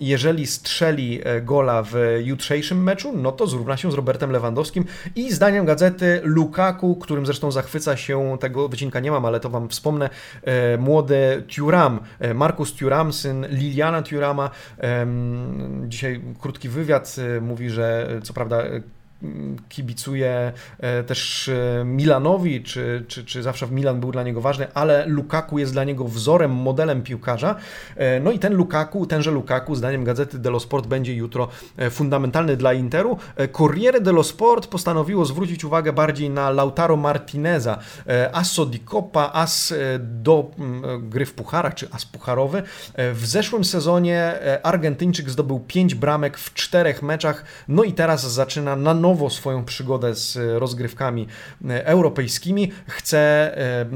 Jeżeli 0.00 0.46
strzeli 0.46 1.20
e, 1.24 1.40
gola 1.40 1.82
w 1.82 1.94
jutrzejszym 2.22 2.82
meczu, 2.82 3.12
no 3.16 3.32
to 3.32 3.46
zrówna 3.46 3.76
się 3.76 3.92
z 3.92 3.94
Robertem 3.94 4.30
Lewandowskim 4.30 4.84
i 5.16 5.32
zdaniem 5.32 5.64
gazety 5.64 6.20
Lukaku, 6.24 6.96
którym 6.96 7.26
zresztą 7.26 7.52
zachwyca 7.52 7.96
się, 7.96 8.36
tego 8.40 8.68
wycinka 8.68 9.00
nie 9.00 9.10
mam, 9.10 9.24
ale 9.24 9.40
to 9.40 9.50
Wam 9.50 9.68
wspomnę, 9.68 10.10
e, 10.42 10.78
młody 10.78 11.44
Thuram, 11.56 12.00
e, 12.18 12.34
Markus 12.34 12.72
Thuram, 12.74 13.12
syn 13.12 13.46
Liliana 13.46 14.02
Thurama. 14.02 14.50
Dzisiaj 15.88 16.20
krótki 16.40 16.68
wywiad 16.68 17.16
mówi, 17.40 17.70
że 17.70 18.08
co 18.22 18.32
prawda 18.32 18.62
kibicuje 19.68 20.52
e, 20.78 21.04
też 21.04 21.48
e, 21.48 21.84
Milanowi, 21.84 22.62
czy, 22.62 23.04
czy, 23.08 23.24
czy 23.24 23.42
zawsze 23.42 23.66
w 23.66 23.72
Milan 23.72 24.00
był 24.00 24.12
dla 24.12 24.22
niego 24.22 24.40
ważny, 24.40 24.66
ale 24.74 25.06
Lukaku 25.06 25.58
jest 25.58 25.72
dla 25.72 25.84
niego 25.84 26.04
wzorem, 26.04 26.50
modelem 26.50 27.02
piłkarza. 27.02 27.56
E, 27.96 28.20
no 28.20 28.30
i 28.30 28.38
ten 28.38 28.54
Lukaku, 28.54 29.06
tenże 29.06 29.30
Lukaku, 29.30 29.74
zdaniem 29.74 30.04
gazety 30.04 30.38
dello 30.38 30.60
Sport, 30.60 30.86
będzie 30.86 31.14
jutro 31.14 31.48
fundamentalny 31.90 32.56
dla 32.56 32.72
Interu. 32.72 33.16
Corriere 33.52 34.00
dello 34.00 34.24
Sport 34.24 34.66
postanowiło 34.66 35.24
zwrócić 35.24 35.64
uwagę 35.64 35.92
bardziej 35.92 36.30
na 36.30 36.50
Lautaro 36.50 36.96
Martineza, 36.96 37.78
asso 38.32 38.66
di 38.66 38.80
Coppa, 38.80 39.30
as 39.32 39.74
do 39.98 40.50
gry 41.00 41.26
w 41.26 41.34
pucharach, 41.34 41.74
czy 41.74 41.88
as 41.90 42.06
pucharowy. 42.06 42.62
W 43.14 43.26
zeszłym 43.26 43.64
sezonie 43.64 44.38
Argentyńczyk 44.62 45.30
zdobył 45.30 45.60
5 45.60 45.94
bramek 45.94 46.38
w 46.38 46.54
czterech 46.54 47.02
meczach, 47.02 47.44
no 47.68 47.84
i 47.84 47.92
teraz 47.92 48.32
zaczyna 48.32 48.76
na 48.76 48.94
nowo 48.94 49.09
nowo 49.10 49.30
swoją 49.30 49.64
przygodę 49.64 50.14
z 50.14 50.38
rozgrywkami 50.58 51.26
e, 51.68 51.86
europejskimi. 51.86 52.72
Chce 52.86 53.18
e, 53.18 53.86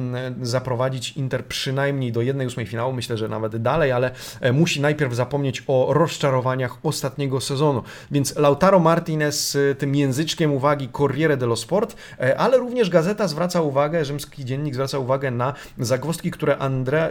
zaprowadzić 0.42 1.12
Inter 1.12 1.46
przynajmniej 1.46 2.12
do 2.12 2.22
jednej 2.22 2.46
ósmej 2.46 2.66
finału, 2.66 2.92
myślę, 2.92 3.16
że 3.16 3.28
nawet 3.28 3.56
dalej, 3.56 3.92
ale 3.92 4.10
e, 4.40 4.52
musi 4.52 4.80
najpierw 4.80 5.14
zapomnieć 5.14 5.62
o 5.66 5.94
rozczarowaniach 5.94 6.78
ostatniego 6.82 7.40
sezonu. 7.40 7.82
Więc 8.10 8.36
Lautaro 8.36 8.78
Martinez 8.78 9.58
tym 9.78 9.94
języczkiem 9.94 10.52
uwagi 10.52 10.88
Corriere 10.88 11.36
dello 11.36 11.56
Sport, 11.56 11.96
ale 12.36 12.58
również 12.58 12.90
gazeta 12.90 13.28
zwraca 13.28 13.60
uwagę, 13.60 14.04
rzymski 14.04 14.44
dziennik 14.44 14.74
zwraca 14.74 14.98
uwagę 14.98 15.30
na 15.30 15.54
zagwozdki, 15.78 16.30
które 16.30 16.58
Andre, 16.58 17.10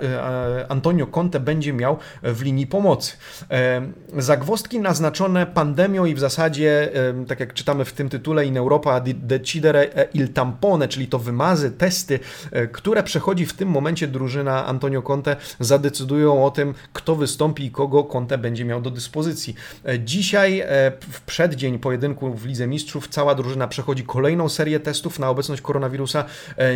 Antonio 0.70 1.08
Conte 1.08 1.40
będzie 1.40 1.74
miał 1.74 1.98
w 2.24 2.42
linii 2.42 2.68
pomocy. 2.68 3.18
Zagwozdki 4.18 4.80
naznaczone 4.80 5.46
pandemią 5.46 6.06
i 6.06 6.16
w 6.16 6.20
zasadzie, 6.20 6.92
tak 7.28 7.40
jak 7.40 7.54
czytamy 7.54 7.86
w 7.86 7.93
w 7.94 7.96
tym 7.96 8.10
tytule 8.10 8.46
in 8.46 8.58
Europa 8.58 9.02
decidere 9.14 10.08
il 10.14 10.34
tampone, 10.34 10.88
czyli 10.88 11.08
to 11.08 11.20
wymazy, 11.20 11.72
testy, 11.72 12.20
e, 12.52 12.68
które 12.68 13.04
przechodzi 13.04 13.46
w 13.46 13.54
tym 13.54 13.70
momencie 13.70 14.08
drużyna 14.08 14.66
Antonio 14.66 15.02
Conte, 15.02 15.36
zadecydują 15.60 16.46
o 16.46 16.52
tym, 16.52 16.74
kto 16.94 17.16
wystąpi 17.16 17.66
i 17.66 17.72
kogo 17.72 18.04
Conte 18.04 18.38
będzie 18.38 18.66
miał 18.66 18.82
do 18.82 18.92
dyspozycji. 18.92 19.56
E, 19.86 20.00
dzisiaj, 20.00 20.60
e, 20.60 20.66
w 21.00 21.22
przeddzień 21.22 21.80
pojedynku 21.80 22.34
w 22.34 22.46
Lidze 22.46 22.68
Mistrzów, 22.68 23.08
cała 23.08 23.36
drużyna 23.36 23.68
przechodzi 23.68 24.04
kolejną 24.04 24.50
serię 24.50 24.80
testów 24.80 25.20
na 25.20 25.30
obecność 25.30 25.62
koronawirusa. 25.62 26.26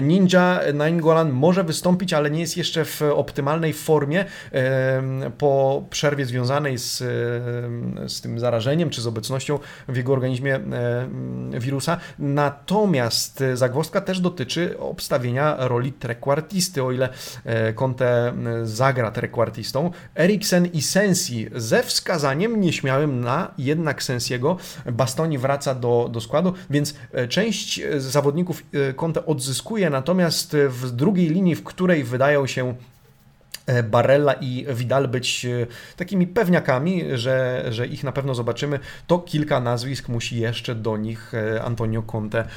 Ninja 0.02 0.60
Nainggolan 0.74 1.32
może 1.32 1.64
wystąpić, 1.64 2.14
ale 2.14 2.32
nie 2.32 2.40
jest 2.40 2.58
jeszcze 2.58 2.86
w 2.86 3.02
optymalnej 3.02 3.74
formie 3.74 4.26
po 5.38 5.84
przerwie 5.90 6.26
związanej 6.26 6.78
z, 6.78 6.98
z 8.08 8.22
tym 8.22 8.40
zarażeniem, 8.40 8.90
czy 8.90 9.02
z 9.02 9.08
obecnością 9.08 9.60
w 9.88 9.98
jego 9.98 10.14
organizmie 10.14 10.60
wirusa. 11.52 11.98
Natomiast 12.20 13.44
zagwozdka 13.54 14.02
też 14.02 14.20
dotyczy 14.20 14.80
obstawienia 14.80 15.68
roli 15.68 15.94
trekwartisty, 15.94 16.84
o 16.84 16.92
ile 16.92 17.10
e, 17.46 17.74
Conte 17.74 18.34
zagra 18.64 19.12
trekwartistą. 19.12 19.92
Eriksen 20.16 20.66
i 20.66 20.82
Sensi 20.82 21.48
ze 21.56 21.84
wskazaniem 21.84 22.62
nieśmiałym 22.62 23.22
na 23.22 23.52
jednak 23.58 24.04
Sensiego. 24.04 24.58
Bastoni 24.92 25.38
wraca 25.38 25.76
do, 25.76 26.10
do 26.12 26.22
składu, 26.22 26.54
więc 26.70 26.96
e, 27.12 27.28
część 27.28 27.82
zawodników 27.98 28.64
e, 28.74 28.94
Conte 28.94 29.26
odzyskuje, 29.26 29.90
natomiast 29.90 30.58
w 30.70 30.92
drugiej 30.92 31.30
linii, 31.30 31.56
w 31.56 31.64
której 31.64 32.04
wydają 32.04 32.48
się 32.48 32.74
E, 32.74 32.97
Barella 33.84 34.34
i 34.34 34.66
Vidal 34.74 35.08
być 35.08 35.46
e, 35.46 35.68
takimi 35.98 36.28
pewniakami, 36.28 37.04
że, 37.14 37.66
że 37.70 37.88
ich 37.88 38.04
na 38.04 38.12
pewno 38.12 38.36
zobaczymy, 38.36 38.80
to 39.08 39.20
kilka 39.20 39.60
nazwisk 39.60 40.10
musi 40.10 40.40
jeszcze 40.40 40.76
do 40.76 40.98
nich 40.98 41.34
e, 41.34 41.64
Antonio 41.64 42.02
Conte 42.02 42.48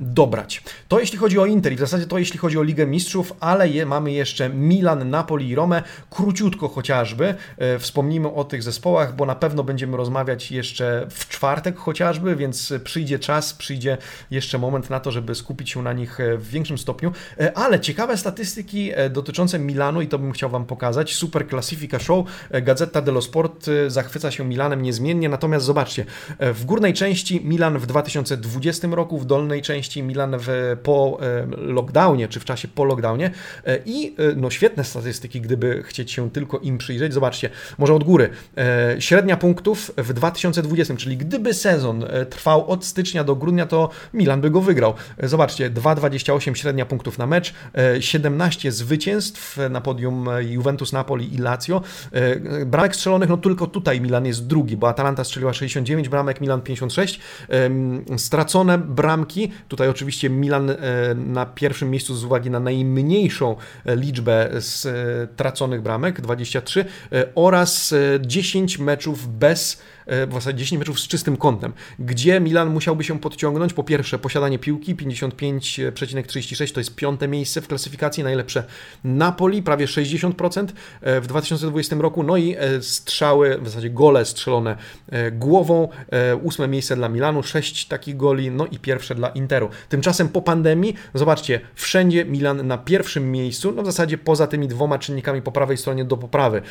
dobrać. 0.00 0.62
To 0.88 1.00
jeśli 1.00 1.18
chodzi 1.18 1.38
o 1.38 1.46
Inter 1.46 1.72
i 1.72 1.76
w 1.76 1.78
zasadzie 1.78 2.06
to 2.06 2.18
jeśli 2.18 2.38
chodzi 2.38 2.58
o 2.58 2.62
Ligę 2.62 2.86
Mistrzów, 2.86 3.32
ale 3.40 3.68
je, 3.68 3.86
mamy 3.86 4.12
jeszcze 4.12 4.48
Milan, 4.48 5.10
Napoli 5.10 5.48
i 5.48 5.54
Romę, 5.54 5.82
króciutko 6.10 6.68
chociażby. 6.68 7.34
Wspomnijmy 7.78 8.32
o 8.32 8.44
tych 8.44 8.62
zespołach, 8.62 9.16
bo 9.16 9.26
na 9.26 9.34
pewno 9.34 9.64
będziemy 9.64 9.96
rozmawiać 9.96 10.50
jeszcze 10.50 11.06
w 11.10 11.28
czwartek 11.28 11.76
chociażby, 11.76 12.36
więc 12.36 12.72
przyjdzie 12.84 13.18
czas, 13.18 13.54
przyjdzie 13.54 13.98
jeszcze 14.30 14.58
moment 14.58 14.90
na 14.90 15.00
to, 15.00 15.10
żeby 15.10 15.34
skupić 15.34 15.70
się 15.70 15.82
na 15.82 15.92
nich 15.92 16.18
w 16.38 16.48
większym 16.48 16.78
stopniu. 16.78 17.12
Ale 17.54 17.80
ciekawe 17.80 18.16
statystyki 18.16 18.92
dotyczące 19.10 19.58
Milanu 19.58 20.00
i 20.00 20.08
to 20.08 20.18
bym 20.18 20.32
chciał 20.32 20.43
chciał 20.44 20.50
Wam 20.50 20.66
pokazać. 20.66 21.14
Super 21.14 21.48
Classifica 21.48 21.98
Show. 21.98 22.26
E, 22.50 22.62
Gazeta 22.62 23.02
dello 23.02 23.22
Sport 23.22 23.68
e, 23.68 23.90
zachwyca 23.90 24.30
się 24.30 24.44
Milanem 24.44 24.82
niezmiennie, 24.82 25.28
natomiast 25.28 25.66
zobaczcie, 25.66 26.04
e, 26.38 26.52
w 26.52 26.64
górnej 26.64 26.94
części 26.94 27.40
Milan 27.44 27.78
w 27.78 27.86
2020 27.86 28.88
roku, 28.88 29.18
w 29.18 29.26
dolnej 29.26 29.62
części 29.62 30.02
Milan 30.02 30.36
w, 30.38 30.76
po 30.82 31.18
lockdownie, 31.56 32.28
czy 32.28 32.40
w 32.40 32.44
czasie 32.44 32.68
po 32.68 32.84
lockdownie 32.84 33.30
i 33.86 34.16
no 34.36 34.50
świetne 34.50 34.84
statystyki, 34.84 35.40
gdyby 35.40 35.82
chcieć 35.82 36.12
się 36.12 36.30
tylko 36.30 36.58
im 36.58 36.78
przyjrzeć. 36.78 37.14
Zobaczcie, 37.14 37.50
może 37.78 37.94
od 37.94 38.04
góry. 38.04 38.30
Średnia 38.98 39.36
punktów 39.36 39.90
w 39.96 40.12
2020, 40.12 40.96
czyli 40.96 41.16
gdyby 41.16 41.54
sezon 41.54 42.04
trwał 42.30 42.70
od 42.70 42.84
stycznia 42.84 43.24
do 43.24 43.36
grudnia, 43.36 43.66
to 43.66 43.90
Milan 44.14 44.40
by 44.40 44.50
go 44.50 44.60
wygrał. 44.60 44.94
Zobaczcie, 45.22 45.70
2,28 45.70 46.54
średnia 46.54 46.86
punktów 46.86 47.18
na 47.18 47.26
mecz, 47.26 47.54
17 48.00 48.72
zwycięstw 48.72 49.58
na 49.70 49.80
podium 49.80 50.28
Juventus, 50.40 50.92
Napoli 50.92 51.34
i 51.34 51.38
Lazio. 51.38 51.82
E, 52.12 52.66
bramek 52.66 52.96
strzelonych, 52.96 53.28
no 53.28 53.36
tylko 53.36 53.66
tutaj 53.66 54.00
Milan 54.00 54.26
jest 54.26 54.46
drugi, 54.46 54.76
bo 54.76 54.88
Atalanta 54.88 55.24
strzeliła 55.24 55.52
69 55.52 56.08
bramek, 56.08 56.40
Milan 56.40 56.60
56. 56.60 57.20
Stracone 58.16 58.78
bramki, 58.78 59.52
tutaj 59.68 59.88
oczywiście 59.88 60.30
Milan 60.30 60.70
e, 60.70 60.76
na 61.14 61.46
pierwszym 61.46 61.90
miejscu 61.90 62.14
z 62.14 62.24
uwagi 62.24 62.50
na 62.50 62.60
najmniejszą 62.60 63.56
e, 63.84 63.96
liczbę 63.96 64.50
straconych 64.60 65.82
bramek, 65.82 66.20
23, 66.20 66.84
oraz 67.34 67.94
10 68.20 68.78
meczów 68.78 69.38
bez 69.38 69.82
w 70.06 70.32
zasadzie 70.32 70.58
10 70.58 70.78
meczów 70.78 71.00
z 71.00 71.08
czystym 71.08 71.36
kątem, 71.36 71.72
gdzie 71.98 72.40
Milan 72.40 72.70
musiałby 72.70 73.04
się 73.04 73.20
podciągnąć. 73.20 73.72
Po 73.72 73.84
pierwsze, 73.84 74.18
posiadanie 74.18 74.58
piłki 74.58 74.96
55,36 74.96 76.72
to 76.72 76.80
jest 76.80 76.94
piąte 76.94 77.28
miejsce 77.28 77.60
w 77.60 77.68
klasyfikacji, 77.68 78.24
najlepsze 78.24 78.64
Napoli, 79.04 79.62
prawie 79.62 79.86
60% 79.86 80.68
e, 81.00 81.20
w 81.20 81.26
2020 81.26 81.96
roku, 81.98 82.22
no 82.22 82.36
i 82.36 82.56
e, 82.58 82.82
strzały, 82.82 83.58
w 83.58 83.68
zasadzie 83.68 83.90
gole 83.90 84.24
strzelone 84.24 84.76
głową, 85.32 85.88
ósme 86.42 86.68
miejsce 86.68 86.96
dla 86.96 87.08
Milanu, 87.08 87.42
sześć 87.42 87.86
takich 87.86 88.16
goli, 88.16 88.50
no 88.50 88.66
i 88.66 88.78
pierwsze 88.78 89.14
dla 89.14 89.28
Interu. 89.28 89.68
Tymczasem 89.88 90.28
po 90.28 90.42
pandemii, 90.42 90.94
zobaczcie, 91.14 91.60
wszędzie 91.74 92.24
Milan 92.24 92.66
na 92.66 92.78
pierwszym 92.78 93.32
miejscu, 93.32 93.72
no 93.72 93.82
w 93.82 93.86
zasadzie 93.86 94.18
poza 94.18 94.46
tymi 94.46 94.68
dwoma 94.68 94.98
czynnikami 94.98 95.42
po 95.42 95.52
prawej 95.52 95.76
stronie 95.76 96.04
do 96.04 96.16
poprawy, 96.16 96.62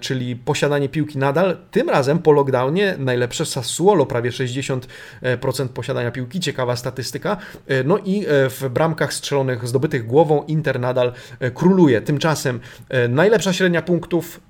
czyli 0.00 0.36
posiadanie 0.36 0.88
piłki 0.88 1.18
nadal, 1.18 1.56
tym 1.70 1.88
razem 1.88 2.18
po 2.18 2.31
lockdownie 2.32 2.94
najlepsze 2.98 3.46
Sassuolo, 3.46 4.06
prawie 4.06 4.30
60% 4.30 4.80
posiadania 5.74 6.10
piłki, 6.10 6.40
ciekawa 6.40 6.76
statystyka. 6.76 7.36
E, 7.66 7.84
no 7.84 7.98
i 7.98 8.24
e, 8.24 8.50
w 8.50 8.68
bramkach 8.70 9.14
strzelonych, 9.14 9.68
zdobytych 9.68 10.06
głową 10.06 10.42
Inter 10.42 10.80
nadal 10.80 11.12
e, 11.40 11.50
króluje. 11.50 12.00
Tymczasem 12.00 12.60
najlepsza 13.08 13.52
średnia 13.52 13.82
punktów, 13.82 14.40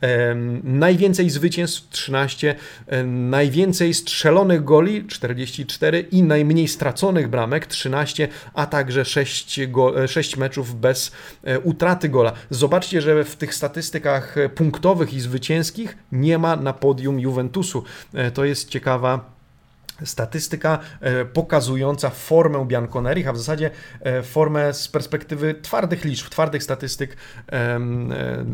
najwięcej 0.65 1.31
zwycięstw 1.31 1.89
13, 1.91 2.55
najwięcej 3.07 3.95
strzelonych 3.95 4.65
goli 4.65 5.07
44 5.07 6.01
i 6.01 6.23
najmniej 6.23 6.69
straconych 6.69 7.29
bramek 7.29 7.67
13, 7.67 8.29
a 8.55 8.67
także 8.67 9.05
6, 9.05 9.67
go, 9.67 10.09
6 10.09 10.37
meczów 10.37 10.81
bez 10.81 11.13
utraty 11.63 12.09
gola. 12.09 12.33
Zobaczcie, 12.51 13.01
że 13.01 13.25
w 13.25 13.37
tych 13.37 13.55
statystykach 13.55 14.37
punktowych 14.55 15.15
i 15.15 15.21
zwycięskich 15.21 15.97
nie 16.13 16.39
ma 16.39 16.57
na 16.57 16.73
podium 16.73 17.21
Juventusu. 17.21 17.72
To 18.35 18.45
jest 18.45 18.69
ciekawa 18.69 19.32
statystyka 20.05 20.79
e, 21.01 21.25
pokazująca 21.25 22.11
formę 22.11 22.67
Bianconerich, 22.67 23.29
a 23.29 23.33
w 23.33 23.39
zasadzie 23.39 23.71
e, 24.01 24.23
formę 24.23 24.75
z 24.75 24.89
perspektywy 24.89 25.55
twardych 25.55 26.05
liczb, 26.05 26.29
twardych 26.29 26.63
statystyk 26.63 27.17
e, 27.53 27.81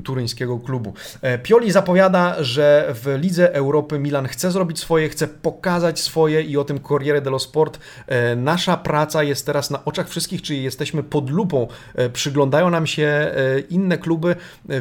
turyńskiego 0.04 0.58
klubu. 0.58 0.94
Pioli 1.42 1.72
zapowiada, 1.72 2.36
że 2.40 2.94
w 2.94 3.18
Lidze 3.20 3.54
Europy 3.54 3.98
Milan 3.98 4.28
chce 4.28 4.50
zrobić 4.50 4.78
swoje, 4.78 5.08
chce 5.08 5.28
pokazać 5.28 6.00
swoje 6.00 6.42
i 6.42 6.56
o 6.56 6.64
tym 6.64 6.80
Corriere 6.80 7.20
dello 7.20 7.38
Sport. 7.38 7.78
Nasza 8.36 8.76
praca 8.76 9.22
jest 9.22 9.46
teraz 9.46 9.70
na 9.70 9.84
oczach 9.84 10.08
wszystkich, 10.08 10.42
czyli 10.42 10.62
jesteśmy 10.62 11.02
pod 11.02 11.30
lupą, 11.30 11.66
przyglądają 12.12 12.70
nam 12.70 12.86
się 12.86 13.34
inne 13.70 13.98
kluby, 13.98 14.36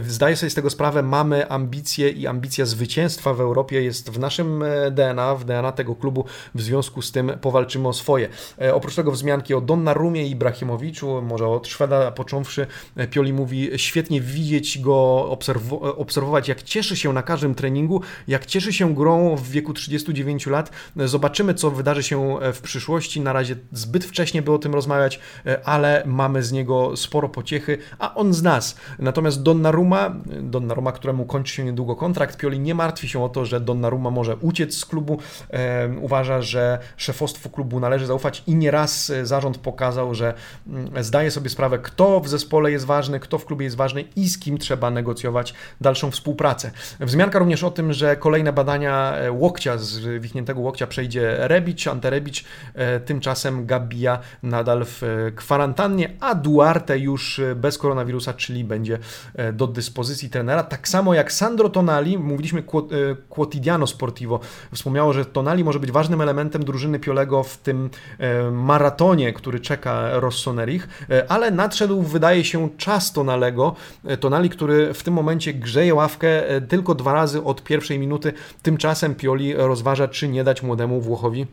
zdaję 0.07 0.35
sobie 0.35 0.49
z 0.49 0.53
tego 0.53 0.69
sprawę, 0.69 1.03
mamy 1.03 1.49
ambicje 1.49 2.09
i 2.09 2.27
ambicja 2.27 2.65
zwycięstwa 2.65 3.33
w 3.33 3.41
Europie 3.41 3.83
jest 3.83 4.09
w 4.09 4.19
naszym 4.19 4.63
DNA, 4.91 5.35
w 5.35 5.45
DNA 5.45 5.71
tego 5.71 5.95
klubu 5.95 6.25
w 6.57 6.61
związku 6.61 7.01
z 7.01 7.11
tym 7.11 7.31
powalczymy 7.41 7.87
o 7.87 7.93
swoje. 7.93 8.29
E, 8.61 8.73
oprócz 8.75 8.95
tego 8.95 9.11
wzmianki 9.11 9.53
o 9.53 9.61
Donnarumie 9.61 10.27
i 10.27 10.31
Ibrahimowiczu, 10.31 11.21
może 11.21 11.47
od 11.47 11.67
Szweda 11.67 12.11
począwszy, 12.11 12.67
e, 12.95 13.07
Pioli 13.07 13.33
mówi, 13.33 13.69
świetnie 13.75 14.21
widzieć 14.21 14.79
go, 14.79 15.29
obserw 15.29 15.73
obserwować, 15.97 16.47
jak 16.47 16.63
cieszy 16.63 16.95
się 16.95 17.13
na 17.13 17.23
każdym 17.23 17.55
treningu, 17.55 18.01
jak 18.27 18.45
cieszy 18.45 18.73
się 18.73 18.95
grą 18.95 19.35
w 19.35 19.49
wieku 19.49 19.73
39 19.73 20.47
lat. 20.47 20.71
E, 20.97 21.07
zobaczymy, 21.07 21.53
co 21.53 21.71
wydarzy 21.71 22.03
się 22.03 22.37
w 22.53 22.61
przyszłości. 22.61 23.21
Na 23.21 23.33
razie 23.33 23.55
zbyt 23.71 24.05
wcześnie 24.05 24.41
by 24.41 24.51
o 24.51 24.57
tym 24.57 24.73
rozmawiać, 24.73 25.19
ale 25.63 26.03
mamy 26.05 26.43
z 26.43 26.51
niego 26.51 26.97
sporo 26.97 27.29
pociechy, 27.29 27.77
a 27.99 28.15
on 28.15 28.33
z 28.33 28.43
nas. 28.43 28.75
Natomiast 28.99 29.43
Donnarumma, 29.43 30.15
Donnarumma, 30.41 30.91
któremu 30.91 31.25
kończy 31.25 31.53
się 31.53 31.65
niedługo 31.65 31.95
kontrakt, 31.95 32.37
Pioli 32.37 32.59
nie 32.59 32.75
martwi 32.75 33.09
się 33.09 33.23
o 33.23 33.29
to, 33.29 33.45
że 33.45 33.59
Donnarumma 33.59 34.11
może 34.11 34.35
uciec 34.35 34.77
z 34.77 34.85
klubu. 34.85 35.19
Uważa, 36.01 36.36
że 36.41 36.79
szefostwu 36.97 37.49
klubu 37.49 37.79
należy 37.79 38.05
zaufać 38.05 38.43
i 38.47 38.55
nieraz 38.55 39.09
e, 39.09 39.25
zarząd 39.25 39.57
pokazał, 39.57 40.15
że 40.15 40.33
mm, 40.67 41.03
zdaje 41.03 41.31
sobie 41.31 41.49
sprawę, 41.49 41.79
kto 41.79 42.19
w 42.19 42.27
zespole 42.27 42.71
jest 42.71 42.85
ważny, 42.85 43.19
kto 43.19 43.37
w 43.37 43.45
klubie 43.45 43.63
jest 43.63 43.75
ważny 43.75 44.03
i 44.15 44.29
z 44.29 44.39
kim 44.39 44.57
trzeba 44.57 44.89
negocjować 44.89 45.53
dalszą 45.81 46.11
współpracę. 46.11 46.71
Wzmianka 46.99 47.39
również 47.39 47.63
o 47.63 47.71
tym, 47.71 47.93
że 47.93 48.15
kolejne 48.15 48.53
badania 48.53 49.15
e, 49.15 49.31
łokcia, 49.31 49.77
z 49.77 50.21
wichniętego 50.21 50.59
łokcia 50.59 50.87
przejdzie 50.87 51.35
Rebic, 51.39 51.87
Ante 51.87 52.09
Rebic, 52.09 52.43
e, 52.73 52.99
tymczasem 52.99 53.65
Gabia 53.65 54.19
nadal 54.43 54.85
w 54.85 55.31
kwarantannie, 55.35 56.13
a 56.19 56.35
Duarte 56.35 56.99
już 56.99 57.41
bez 57.55 57.77
koronawirusa, 57.77 58.33
czyli 58.33 58.63
będzie 58.63 58.99
do 59.53 59.67
dyspozycji 59.67 60.29
trenera. 60.29 60.63
Tak 60.63 60.87
samo 60.87 61.13
jak 61.13 61.31
Sandro 61.31 61.69
Tonali, 61.69 62.17
mówiliśmy 62.17 62.63
quotidiano 63.29 63.87
sportivo, 63.87 64.39
wspomniało, 64.73 65.13
że 65.13 65.25
Tonali 65.25 65.63
może 65.63 65.79
być 65.79 65.91
ważnym 65.91 66.21
elementem 66.21 66.26
elementem 66.27 66.63
drużyny 66.63 66.99
Piolego 66.99 67.43
w 67.43 67.57
tym 67.57 67.89
e, 68.19 68.51
maratonie, 68.51 69.33
który 69.33 69.59
czeka 69.59 70.19
Rossonerich, 70.19 70.87
e, 71.09 71.31
ale 71.31 71.51
nadszedł, 71.51 72.01
wydaje 72.01 72.45
się, 72.45 72.69
czas 72.77 73.13
Tonalego, 73.13 73.75
e, 74.05 74.17
Tonali, 74.17 74.49
który 74.49 74.93
w 74.93 75.03
tym 75.03 75.13
momencie 75.13 75.53
grzeje 75.53 75.95
ławkę 75.95 76.43
tylko 76.67 76.95
dwa 76.95 77.13
razy 77.13 77.43
od 77.43 77.63
pierwszej 77.63 77.99
minuty, 77.99 78.33
tymczasem 78.61 79.15
Pioli 79.15 79.53
rozważa, 79.53 80.07
czy 80.07 80.27
nie 80.27 80.43
dać 80.43 80.63
młodemu 80.63 81.01
Włochowi 81.01 81.47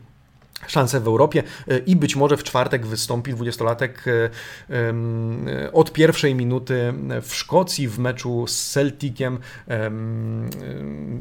szansę 0.67 0.99
w 0.99 1.07
Europie 1.07 1.43
e, 1.67 1.77
i 1.77 1.95
być 1.95 2.15
może 2.15 2.37
w 2.37 2.43
czwartek 2.43 2.85
wystąpi 2.85 3.33
20-latek 3.33 3.89
e, 4.07 5.71
od 5.71 5.93
pierwszej 5.93 6.35
minuty 6.35 6.93
w 7.21 7.35
Szkocji 7.35 7.87
w 7.87 7.99
meczu 7.99 8.47
z 8.47 8.71
Celticiem, 8.71 9.39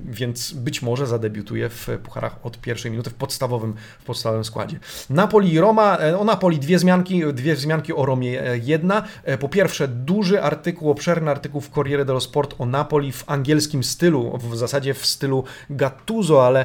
więc 0.05 0.53
być 0.53 0.83
może 0.83 1.07
zadebiutuje 1.07 1.69
w 1.69 1.89
pucharach 2.03 2.47
od 2.47 2.61
pierwszej 2.61 2.91
minuty 2.91 3.11
w 3.11 3.15
podstawowym, 3.15 3.75
w 3.99 4.05
podstawowym 4.05 4.45
składzie. 4.45 4.79
Napoli 5.11 5.53
i 5.53 5.61
Roma, 5.61 5.99
e, 5.99 6.19
o 6.19 6.25
Napoli 6.25 6.59
dwie 6.59 6.77
wzmianki, 6.77 7.23
dwie 7.33 7.55
wzmianki 7.55 7.93
o 7.93 8.07
Romie 8.07 8.43
jedna. 8.63 9.03
Po 9.41 9.49
pierwsze 9.49 9.89
duży 9.89 10.43
artykuł, 10.43 10.91
obszerny 10.91 11.31
artykuł 11.31 11.61
w 11.61 11.71
Corriere 11.71 12.05
dello 12.05 12.21
Sport 12.21 12.55
o 12.59 12.67
Napoli 12.67 13.13
w 13.13 13.25
angielskim 13.27 13.85
stylu, 13.85 14.39
w 14.39 14.57
zasadzie 14.57 14.95
w 14.95 15.07
stylu 15.07 15.45
Gattuso, 15.71 16.47
ale 16.47 16.65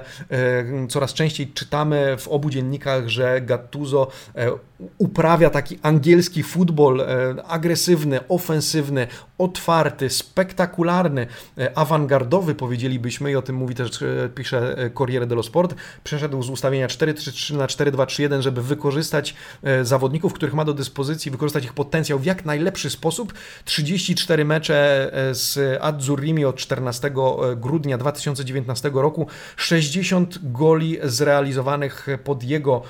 coraz 0.90 1.14
częściej 1.14 1.52
czytamy 1.54 2.18
w 2.18 2.28
obu 2.28 2.50
dziennikach, 2.50 2.69
że 3.10 3.42
Gattuso 3.42 4.08
e, 4.36 4.52
uprawia 4.98 5.50
taki 5.50 5.80
angielski 5.82 6.44
futbol 6.44 7.02
e, 7.02 7.06
agresywny, 7.48 8.20
ofensywny, 8.28 9.08
otwarty, 9.40 10.10
spektakularny, 10.10 11.28
e, 11.58 11.78
awangardowy 11.78 12.56
powiedzielibyśmy 12.56 13.32
i 13.32 13.36
o 13.36 13.42
tym 13.42 13.56
mówi 13.56 13.76
też, 13.76 13.90
pisze 14.36 14.76
Corriere 14.98 15.28
dello 15.28 15.44
Sport. 15.44 15.76
Przeszedł 16.04 16.44
z 16.44 16.50
ustawienia 16.50 16.88
4-3-3 16.88 17.58
na 17.58 17.68
4-2-3-1, 17.68 18.42
żeby 18.42 18.62
wykorzystać 18.62 19.36
zawodników, 19.84 20.34
których 20.34 20.54
ma 20.54 20.66
do 20.66 20.74
dyspozycji, 20.74 21.32
wykorzystać 21.32 21.66
ich 21.66 21.74
potencjał 21.74 22.20
w 22.20 22.26
jak 22.26 22.46
najlepszy 22.46 22.90
sposób. 22.90 23.34
34 23.66 24.46
mecze 24.46 25.12
z 25.32 25.80
Azzurrimi 25.82 26.46
od 26.46 26.56
14 26.56 27.12
grudnia 27.58 27.98
2019 27.98 28.92
roku, 28.94 29.28
60 29.58 30.40
goli 30.44 30.98
zrealizowanych 31.04 32.08
pod 32.24 32.44
jego 32.44 32.82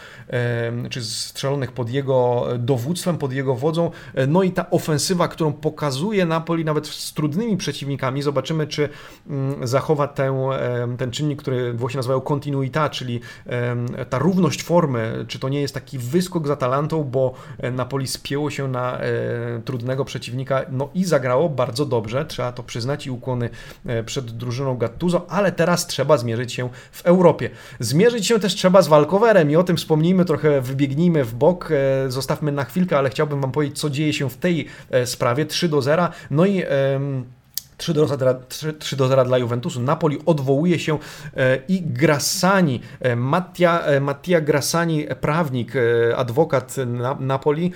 czy 0.90 1.04
strzelonych 1.04 1.72
pod 1.72 1.90
jego 1.90 2.48
dowództwem, 2.58 3.18
pod 3.18 3.34
jego 3.34 3.56
wodzą. 3.56 3.92
E, 4.16 4.28
no 4.28 4.44
i 4.44 4.52
ta 4.52 4.70
ofensywa, 4.70 5.28
którą 5.28 5.54
pokazuje 5.54 6.26
Napoli 6.40 6.66
nawet 6.66 6.88
z 6.88 7.14
trudnymi 7.14 7.58
przeciwnikami. 7.58 8.22
Zobaczymy, 8.22 8.68
czy 8.68 8.90
mm, 9.30 9.68
zachowa 9.68 10.08
ten, 10.08 10.34
ten 10.98 11.12
czynnik, 11.12 11.42
który 11.42 11.74
Włosi 11.74 11.98
nazywają 11.98 12.20
continuità, 12.20 12.90
czyli 12.90 13.20
ta 14.10 14.20
równość 14.20 14.64
formy, 14.64 15.26
czy 15.28 15.40
to 15.40 15.50
nie 15.50 15.62
jest 15.62 15.74
taki 15.74 15.98
wyskok 15.98 16.48
za 16.48 16.54
Atalantą, 16.54 17.04
bo 17.04 17.34
e, 17.58 17.72
Napoli 17.72 18.08
spięło 18.08 18.50
się 18.50 18.68
na 18.68 19.00
e, 19.00 19.10
trudnego 19.66 20.06
przeciwnika, 20.06 20.66
no 20.72 20.90
i 20.94 21.06
zagrało 21.06 21.50
bardzo 21.50 21.86
dobrze, 21.86 22.26
trzeba 22.26 22.52
to 22.52 22.64
przyznać 22.64 23.08
i 23.08 23.12
ukłony 23.12 23.50
przed 24.06 24.32
drużyną 24.32 24.78
Gattuso, 24.78 25.26
ale 25.30 25.52
teraz 25.52 25.88
trzeba 25.88 26.18
zmierzyć 26.18 26.54
się 26.54 26.70
w 26.92 27.06
Europie. 27.06 27.50
Zmierzyć 27.80 28.28
się 28.28 28.40
też 28.40 28.56
trzeba 28.56 28.82
z 28.82 28.88
Walkowerem 28.88 29.52
i 29.52 29.56
o 29.56 29.64
tym 29.64 29.78
wspomnijmy 29.78 30.26
trochę, 30.26 30.62
wybiegnijmy 30.62 31.24
w 31.24 31.34
bok, 31.34 31.70
e, 31.72 32.12
zostawmy 32.12 32.52
na 32.52 32.64
chwilkę, 32.64 32.98
ale 32.98 33.10
chciałbym 33.10 33.42
Wam 33.42 33.52
powiedzieć, 33.52 33.80
co 33.80 33.90
dzieje 33.90 34.14
się 34.14 34.30
w 34.30 34.38
tej 34.38 34.68
e, 34.92 35.06
sprawie. 35.06 35.46
3 35.46 35.70
do 35.70 35.82
0. 35.82 36.08
No 36.30 36.46
i 36.46 36.62
3 37.80 37.94
do, 37.94 38.08
0, 38.08 38.36
3, 38.80 38.96
do 38.96 39.08
0 39.08 39.26
dla 39.26 39.38
Juventusu. 39.38 39.82
Napoli 39.82 40.20
odwołuje 40.26 40.80
się 40.80 40.98
e, 41.38 41.60
i 41.68 41.82
Grassani, 41.82 42.82
e, 43.00 43.16
Mattia, 43.16 43.82
e, 43.82 44.00
Mattia 44.00 44.42
Grassani, 44.42 45.06
prawnik, 45.22 45.74
adwokat 46.16 46.76
Napoli, 47.20 47.72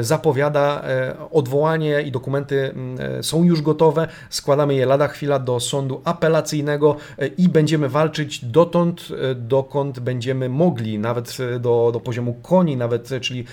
zapowiada 0.00 0.82
odwołanie 1.30 2.02
i 2.02 2.12
dokumenty 2.12 2.74
są 3.22 3.44
już 3.44 3.62
gotowe. 3.62 4.08
Składamy 4.30 4.74
je 4.74 4.86
lada 4.86 5.08
chwila 5.08 5.38
do 5.38 5.60
sądu 5.60 6.00
apelacyjnego 6.04 6.96
i 7.38 7.48
będziemy 7.48 7.88
walczyć 7.88 8.44
dotąd, 8.44 9.08
dokąd 9.36 10.00
będziemy 10.00 10.48
mogli, 10.48 10.98
nawet 10.98 11.36
do, 11.60 11.90
do 11.92 12.00
poziomu 12.00 12.34
koni, 12.34 12.76
nawet, 12.76 13.10
czyli 13.20 13.44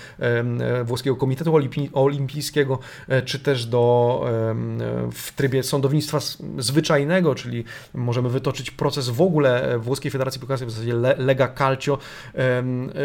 włoskiego 0.84 1.16
Komitetu 1.16 1.54
Olimpijskiego, 1.92 2.78
czy 3.24 3.38
też 3.38 3.66
do 3.66 4.24
w 5.12 5.32
trybie 5.32 5.62
sądownictwa 5.62 5.95
sądownictwa 6.02 6.46
zwyczajnego, 6.58 7.34
czyli 7.34 7.64
możemy 7.94 8.28
wytoczyć 8.28 8.70
proces 8.70 9.08
w 9.08 9.20
ogóle 9.20 9.78
włoskiej 9.78 10.10
Federacji 10.10 10.40
Piłkarskiej, 10.40 10.68
w 10.68 10.70
zasadzie 10.70 10.94
Lega 11.18 11.48
Calcio. 11.48 11.98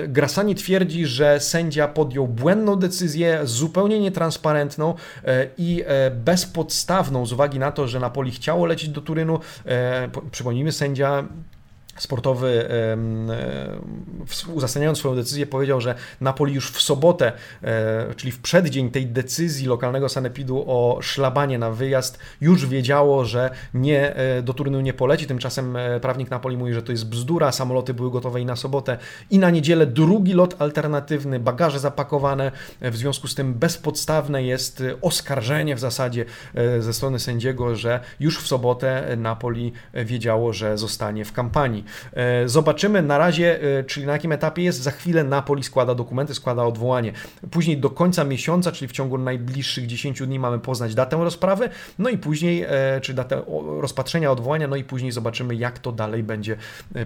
Grassani 0.07 0.55
twierdzi, 0.55 1.05
że 1.05 1.39
sędzia 1.39 1.87
podjął 1.87 2.27
błędną 2.27 2.75
decyzję, 2.75 3.39
zupełnie 3.43 3.99
nietransparentną 3.99 4.95
e, 5.25 5.47
i 5.57 5.83
e, 5.85 6.11
bezpodstawną 6.11 7.25
z 7.25 7.33
uwagi 7.33 7.59
na 7.59 7.71
to, 7.71 7.87
że 7.87 7.99
Napoli 7.99 8.31
chciało 8.31 8.65
lecieć 8.65 8.89
do 8.89 9.01
Turynu. 9.01 9.39
E, 9.65 10.09
przypomnijmy, 10.31 10.71
sędzia 10.71 11.23
sportowy, 11.97 12.69
uzasadniając 14.53 14.97
swoją 14.97 15.15
decyzję, 15.15 15.45
powiedział, 15.45 15.81
że 15.81 15.95
Napoli 16.21 16.53
już 16.53 16.71
w 16.71 16.81
sobotę, 16.81 17.31
e, 17.63 18.15
czyli 18.15 18.31
w 18.31 18.39
przeddzień 18.39 18.91
tej 18.91 19.07
decyzji 19.07 19.67
lokalnego 19.67 20.09
sanepidu 20.09 20.63
o 20.67 20.99
szlabanie 21.01 21.59
na 21.59 21.71
wyjazd, 21.71 22.19
już 22.41 22.65
wiedziało, 22.65 23.25
że 23.25 23.49
nie, 23.73 24.15
e, 24.15 24.41
do 24.41 24.53
turnieju 24.53 24.81
nie 24.81 24.93
poleci. 24.93 25.27
Tymczasem 25.27 25.75
e, 25.75 25.99
prawnik 25.99 26.29
Napoli 26.29 26.57
mówi, 26.57 26.73
że 26.73 26.83
to 26.83 26.91
jest 26.91 27.09
bzdura, 27.09 27.51
samoloty 27.51 27.93
były 27.93 28.11
gotowe 28.11 28.41
i 28.41 28.45
na 28.45 28.55
sobotę, 28.55 28.97
i 29.29 29.39
na 29.39 29.49
niedzielę 29.49 29.87
drugi 29.87 30.33
lot 30.33 30.55
alternatywny, 30.59 31.39
bagaże 31.39 31.79
zapakowane. 31.79 32.51
W 32.81 32.97
związku 32.97 33.27
z 33.27 33.35
tym 33.35 33.53
bezpodstawne 33.53 34.43
jest 34.43 34.83
oskarżenie 35.01 35.75
w 35.75 35.79
zasadzie 35.79 36.25
ze 36.79 36.93
strony 36.93 37.19
sędziego, 37.19 37.75
że 37.75 37.99
już 38.19 38.39
w 38.39 38.47
sobotę 38.47 39.17
Napoli 39.17 39.73
wiedziało, 39.93 40.53
że 40.53 40.77
zostanie 40.77 41.25
w 41.25 41.33
kampanii. 41.33 41.80
E, 42.13 42.47
zobaczymy 42.47 43.01
na 43.01 43.17
razie, 43.17 43.61
e, 43.79 43.83
czyli 43.83 44.05
na 44.05 44.13
jakim 44.13 44.31
etapie 44.31 44.63
jest. 44.63 44.81
Za 44.81 44.91
chwilę 44.91 45.23
Napoli 45.23 45.63
składa 45.63 45.95
dokumenty, 45.95 46.35
składa 46.35 46.63
odwołanie. 46.63 47.13
Później 47.51 47.77
do 47.77 47.89
końca 47.89 48.23
miesiąca, 48.23 48.71
czyli 48.71 48.87
w 48.87 48.91
ciągu 48.91 49.17
najbliższych 49.17 49.87
10 49.87 50.27
dni 50.27 50.39
mamy 50.39 50.59
poznać 50.59 50.95
datę 50.95 51.17
rozprawy, 51.17 51.69
no 51.99 52.09
i 52.09 52.17
później, 52.17 52.65
e, 52.67 53.01
czy 53.01 53.13
datę 53.13 53.41
rozpatrzenia 53.79 54.31
odwołania, 54.31 54.67
no 54.67 54.75
i 54.75 54.83
później 54.83 55.11
zobaczymy, 55.11 55.55
jak 55.55 55.79
to 55.79 55.91
dalej 55.91 56.23
będzie 56.23 56.55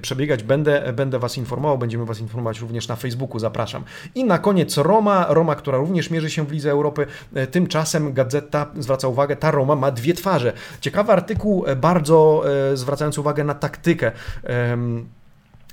przebiegać. 0.02 0.44
Będę, 0.44 0.94
będę 0.94 1.20
Was 1.20 1.38
informował, 1.38 1.78
będziemy 1.78 2.06
Was 2.06 2.20
informować 2.20 2.60
również 2.60 2.88
na 2.88 2.96
Facebooku, 2.96 3.40
zapraszam. 3.40 3.84
I 4.16 4.24
na 4.24 4.40
koniec 4.40 4.78
Roma, 4.78 5.26
Roma, 5.30 5.56
która 5.56 5.78
również 5.78 6.10
mierzy 6.10 6.30
się 6.30 6.46
w 6.46 6.52
Lidze 6.52 6.72
Europy. 6.72 7.06
Tymczasem 7.52 8.14
Gazeta 8.14 8.72
zwraca 8.80 9.08
uwagę, 9.08 9.36
ta 9.36 9.52
Roma 9.52 9.76
ma 9.76 9.91
dwie 9.91 10.14
twarze. 10.14 10.54
Ciekawy 10.82 11.12
artykuł, 11.12 11.66
bardzo 11.76 12.43
zwracający 12.74 13.22
uwagę 13.22 13.43
na 13.43 13.54
taktykę 13.54 14.12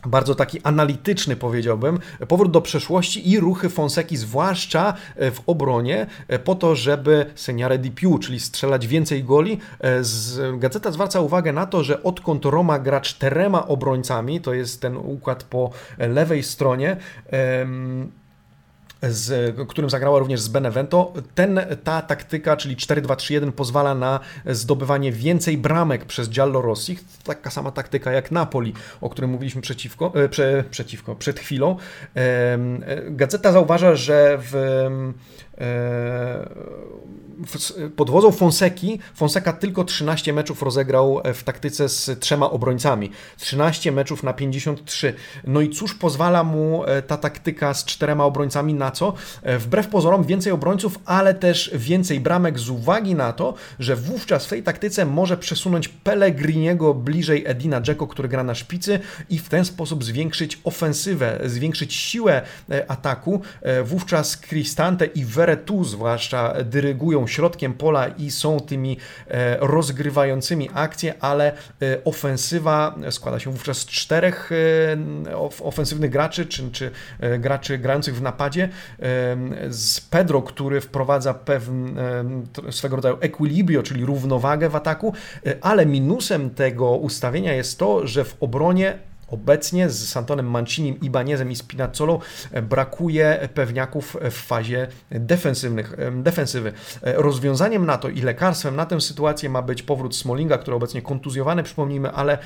bardzo 0.07 0.35
taki 0.35 0.61
analityczny, 0.63 1.37
powiedziałbym, 1.37 1.99
powrót 2.29 2.53
do 2.53 2.61
przeszłości 2.61 3.31
i 3.31 3.41
ruchy 3.41 3.69
Fonseki, 3.69 4.17
zwłaszcza 4.17 4.95
e, 5.17 5.31
w 5.31 5.43
obronie, 5.47 6.07
e, 6.29 6.39
po 6.39 6.55
to, 6.55 6.77
żeby 6.77 7.27
seniare 7.35 7.79
di 7.79 7.91
più, 7.91 8.19
czyli 8.19 8.41
strzelać 8.41 8.87
więcej 8.87 9.25
goli. 9.25 9.59
E, 9.81 10.03
gazeta 10.59 10.91
zwraca 10.91 11.21
uwagę 11.21 11.53
na 11.53 11.67
to, 11.67 11.85
że 11.85 12.03
odkąd 12.03 12.45
Roma 12.45 12.79
gra 12.79 13.01
czterema 13.01 13.69
obrońcami, 13.69 14.41
to 14.41 14.55
jest 14.55 14.81
ten 14.81 14.97
układ 14.97 15.45
po 15.45 15.71
lewej 15.99 16.43
stronie, 16.43 16.97
z 19.03 19.57
którym 19.69 19.91
zagrała 19.91 20.19
również 20.19 20.41
z 20.41 20.49
Benevento. 20.49 21.13
Ten, 21.35 21.61
ta 21.85 22.03
taktyka, 22.03 22.57
czyli 22.57 22.77
4-2-3-1 22.77 23.53
pozwala 23.53 23.95
na 23.95 24.21
zdobywanie 24.47 25.13
więcej 25.13 25.59
bramek 25.59 26.05
przez 26.05 26.31
Giallo 26.31 26.63
Rossi. 26.63 26.99
Taka 27.25 27.51
sama 27.51 27.71
taktyka 27.71 28.13
jak 28.13 28.31
Napoli, 28.31 28.75
o 29.01 29.11
którym 29.11 29.31
mówiliśmy 29.31 29.63
przeciwko, 29.63 30.13
e, 30.15 30.29
prze, 30.29 30.65
przeciwko 30.71 31.17
przed 31.17 31.41
chwilą. 31.41 31.77
E, 32.17 32.59
gazeta 33.11 33.53
zauważa, 33.53 33.97
że 33.97 34.39
w 34.41 34.57
e, 35.59 36.83
pod 37.97 38.11
wodzą 38.11 38.33
Fonseki, 38.33 38.99
Fonseca 39.15 39.53
tylko 39.53 39.85
13 39.85 40.33
meczów 40.33 40.63
rozegrał 40.63 41.21
w 41.35 41.43
taktyce 41.45 41.89
z 41.89 42.21
trzema 42.21 42.51
obrońcami. 42.51 43.11
13 43.37 43.93
meczów 43.93 44.23
na 44.23 44.33
53. 44.33 45.15
No 45.47 45.61
i 45.61 45.71
cóż 45.71 45.95
pozwala 45.95 46.45
mu 46.45 46.83
ta 47.07 47.17
taktyka 47.17 47.75
z 47.75 47.85
czterema 47.85 48.25
obrońcami 48.25 48.75
na 48.75 48.91
co? 48.91 49.15
E, 49.43 49.59
wbrew 49.59 49.89
pozorom 49.89 50.25
więcej 50.25 50.53
obrońców, 50.53 50.99
ale 51.05 51.35
też 51.35 51.71
więcej 51.75 52.21
bramek 52.21 52.59
z 52.59 52.69
uwagi 52.71 53.15
na 53.15 53.33
to, 53.33 53.55
że 53.79 53.97
wówczas 53.97 54.47
w 54.47 54.49
tej 54.49 54.63
taktyce 54.63 55.07
może 55.07 55.37
przesunąć 55.37 55.89
Pellegriniego 55.89 56.95
bliżej 56.95 57.45
Edina 57.47 57.81
Dzeko, 57.81 58.07
który 58.07 58.29
gra 58.29 58.45
na 58.45 58.55
szpicy 58.55 59.01
i 59.31 59.39
w 59.39 59.49
ten 59.49 59.65
sposób 59.65 60.05
zwiększyć 60.05 60.61
ofensywę, 60.65 61.41
zwiększyć 61.45 61.95
siłę 61.95 62.43
e, 62.71 62.91
ataku. 62.91 63.41
E, 63.63 63.83
wówczas 63.83 64.37
Cristante 64.37 65.07
i 65.07 65.25
Veretu 65.25 65.85
zwłaszcza 65.85 66.55
dyrygują 66.65 67.22
środkiem 67.27 67.75
pola 67.75 68.09
i 68.09 68.31
są 68.31 68.61
tymi 68.61 68.97
rozgrywającymi 69.61 70.71
akcje, 70.75 71.15
ale 71.21 71.53
ofensywa 72.05 72.95
składa 73.11 73.39
się 73.39 73.51
wówczas 73.51 73.79
z 73.79 73.87
czterech 73.87 74.51
ofensywnych 75.63 76.11
graczy, 76.11 76.47
czy, 76.47 76.71
czy 76.71 76.91
graczy 77.39 77.79
grających 77.79 78.17
w 78.17 78.23
napadzie, 78.23 78.69
z 79.69 80.01
Pedro, 80.01 80.43
który 80.43 80.81
wprowadza 80.81 81.35
pewien 81.35 81.97
swego 82.71 82.97
rodzaju 82.97 83.17
equilibrio, 83.21 83.83
czyli 83.83 84.05
równowagę 84.05 84.69
w 84.69 84.77
ataku, 84.77 85.15
e, 85.47 85.57
ale 85.61 85.87
minusem 85.87 86.51
tego 86.51 86.91
ustawienia 86.91 87.53
jest 87.53 87.79
to, 87.79 88.07
że 88.07 88.25
w 88.25 88.37
obronie 88.41 88.99
Obecnie 89.33 89.91
z 89.91 90.09
Santonem 90.09 90.51
Mancinim, 90.51 91.01
Ibanezem 91.01 91.51
i 91.51 91.57
Spinazzolą 91.57 92.19
e, 92.53 92.63
brakuje 92.63 93.49
pewniaków 93.55 94.17
w 94.31 94.35
fazie 94.35 94.89
defensywnych, 95.11 95.97
defensywy. 96.13 96.73
E, 97.03 97.13
rozwiązaniem 97.13 97.87
na 97.87 97.99
to 97.99 98.09
i 98.09 98.21
lekarstwem 98.21 98.77
na 98.77 98.87
tę 98.87 99.01
sytuację 99.01 99.49
ma 99.49 99.63
być 99.63 99.83
powrót 99.83 100.17
Smolinga, 100.17 100.59
który 100.59 100.77
obecnie 100.77 101.03
kontuzjowany, 101.03 101.63
przypomnijmy, 101.63 102.11
ale 102.11 102.39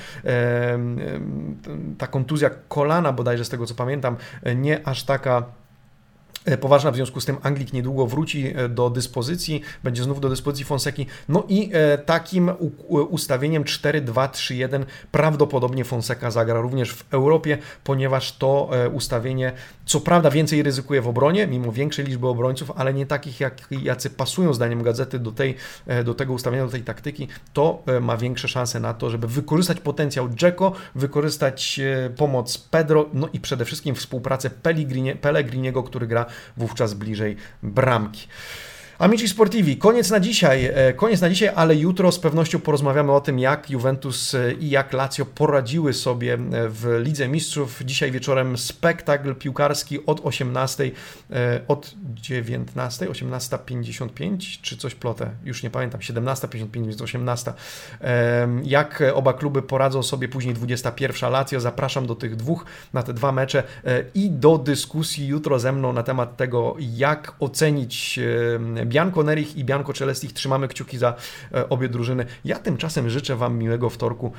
ta 1.97 2.07
kontuzja 2.07 2.49
kolana 2.67 3.13
bodajże 3.13 3.45
z 3.45 3.49
tego 3.49 3.65
co 3.65 3.75
pamiętam, 3.75 4.17
nie 4.55 4.87
aż 4.87 5.03
taka 5.03 5.43
E, 5.43 5.66
poważna, 6.61 6.91
w 6.91 6.95
związku 6.95 7.21
z 7.21 7.25
tym 7.25 7.37
Anglik 7.43 7.73
niedługo 7.73 8.07
wróci 8.07 8.53
e, 8.55 8.69
do 8.69 8.89
dyspozycji, 8.89 9.61
będzie 9.83 10.03
znów 10.03 10.19
do 10.19 10.29
dyspozycji 10.29 10.65
Fonseki. 10.65 11.05
No 11.29 11.43
i 11.47 11.69
e, 11.73 11.97
takim 11.97 12.51
ustawieniem 12.87 13.63
4-2-3-1 13.63 14.85
prawdopodobnie 15.11 15.85
Fonseca 15.85 16.31
zagra 16.31 16.61
również 16.61 16.93
w 16.93 17.13
Europie, 17.13 17.57
ponieważ 17.83 18.37
to 18.37 18.69
ustawienie 18.93 19.53
co 19.85 20.01
prawda 20.01 20.29
więcej 20.29 20.63
ryzykuje 20.63 21.01
w 21.01 21.07
obronie, 21.07 21.47
mimo 21.47 21.71
większej 21.71 22.05
liczby 22.05 22.27
obrońców, 22.27 22.71
ale 22.75 22.93
nie 22.93 23.05
takich, 23.05 23.39
jak, 23.39 23.67
jacy 23.81 24.09
pasują 24.09 24.53
zdaniem 24.53 24.83
gazety 24.83 25.19
do, 25.19 25.31
tej, 25.31 25.55
do 26.05 26.13
tego 26.13 26.33
ustawienia, 26.33 26.65
do 26.65 26.71
tej 26.71 26.83
taktyki, 26.83 27.27
to 27.53 27.83
ma 28.01 28.17
większe 28.17 28.47
szanse 28.47 28.79
na 28.79 28.93
to, 28.93 29.09
żeby 29.09 29.27
wykorzystać 29.27 29.79
potencjał 29.79 30.29
Dzeko, 30.29 30.71
wykorzystać 30.95 31.79
pomoc 32.17 32.57
Pedro, 32.57 33.09
no 33.13 33.29
i 33.33 33.39
przede 33.39 33.65
wszystkim 33.65 33.95
współpracę 33.95 34.49
Pellegriniego, 35.21 35.83
który 35.83 36.07
gra 36.07 36.25
wówczas 36.57 36.93
bliżej 36.93 37.35
bramki. 37.63 38.27
Amici 38.99 39.27
Sportivi, 39.27 39.77
koniec 39.77 40.09
na 40.09 40.19
dzisiaj, 40.19 40.65
e, 40.65 40.93
koniec 40.93 41.21
na 41.21 41.29
dzisiaj, 41.29 41.51
ale 41.55 41.75
jutro 41.75 42.11
z 42.11 42.19
pewnością 42.19 42.59
porozmawiamy 42.59 43.11
o 43.11 43.21
tym, 43.21 43.39
jak 43.39 43.69
Juventus 43.69 44.33
e, 44.35 44.53
i 44.53 44.69
jak 44.69 44.93
Lazio 44.93 45.25
poradziły 45.25 45.93
sobie 45.93 46.33
e, 46.33 46.39
w 46.69 46.99
Lidze 47.03 47.27
Mistrzów. 47.27 47.81
Dzisiaj 47.85 48.11
wieczorem 48.11 48.57
spektakl 48.57 49.35
piłkarski 49.35 50.05
od 50.05 50.21
18, 50.23 50.91
od 51.67 51.95
19, 52.13 53.05
18.55, 53.05 54.61
czy 54.61 54.77
coś 54.77 54.95
plotę, 54.95 55.29
już 55.45 55.63
nie 55.63 55.69
pamiętam, 55.69 56.01
17.55, 56.01 56.87
więc 56.87 57.01
18. 57.01 57.53
Jak 58.63 59.03
oba 59.13 59.33
kluby 59.33 59.61
poradzą 59.61 60.03
sobie 60.03 60.27
później 60.27 60.53
21 60.53 61.31
Lazio, 61.31 61.59
zapraszam 61.59 62.07
do 62.07 62.15
tych 62.15 62.35
dwóch, 62.35 62.65
na 62.93 63.03
te 63.03 63.13
dwa 63.13 63.31
mecze 63.31 63.63
i 64.15 64.29
do 64.29 64.57
dyskusji 64.57 65.27
jutro 65.27 65.59
ze 65.59 65.71
mną 65.71 65.93
na 65.93 66.03
temat 66.03 66.37
tego, 66.37 66.75
jak 66.79 67.35
ocenić 67.39 68.19
Bianco 68.87 69.23
Nerich 69.23 69.57
i 69.57 69.63
Bianco 69.63 69.93
Celestich 69.93 70.33
trzymamy 70.33 70.67
kciuki 70.67 70.97
za 70.97 71.15
e, 71.53 71.69
obie 71.69 71.89
drużyny. 71.89 72.25
Ja 72.45 72.59
tymczasem 72.59 73.09
życzę 73.09 73.35
Wam 73.35 73.57
miłego 73.57 73.89
wtorku 73.89 74.31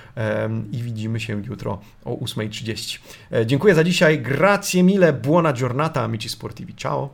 i 0.72 0.82
widzimy 0.82 1.20
się 1.20 1.42
jutro 1.44 1.80
o 2.05 2.16
8.30. 2.16 2.99
E, 3.32 3.46
dziękuję 3.46 3.74
za 3.74 3.84
dzisiaj. 3.84 4.22
Grazie 4.22 4.82
mille, 4.82 5.12
buona 5.12 5.53
giornata, 5.53 6.03
amici 6.03 6.28
sportivi. 6.28 6.74
Ciao! 6.74 7.11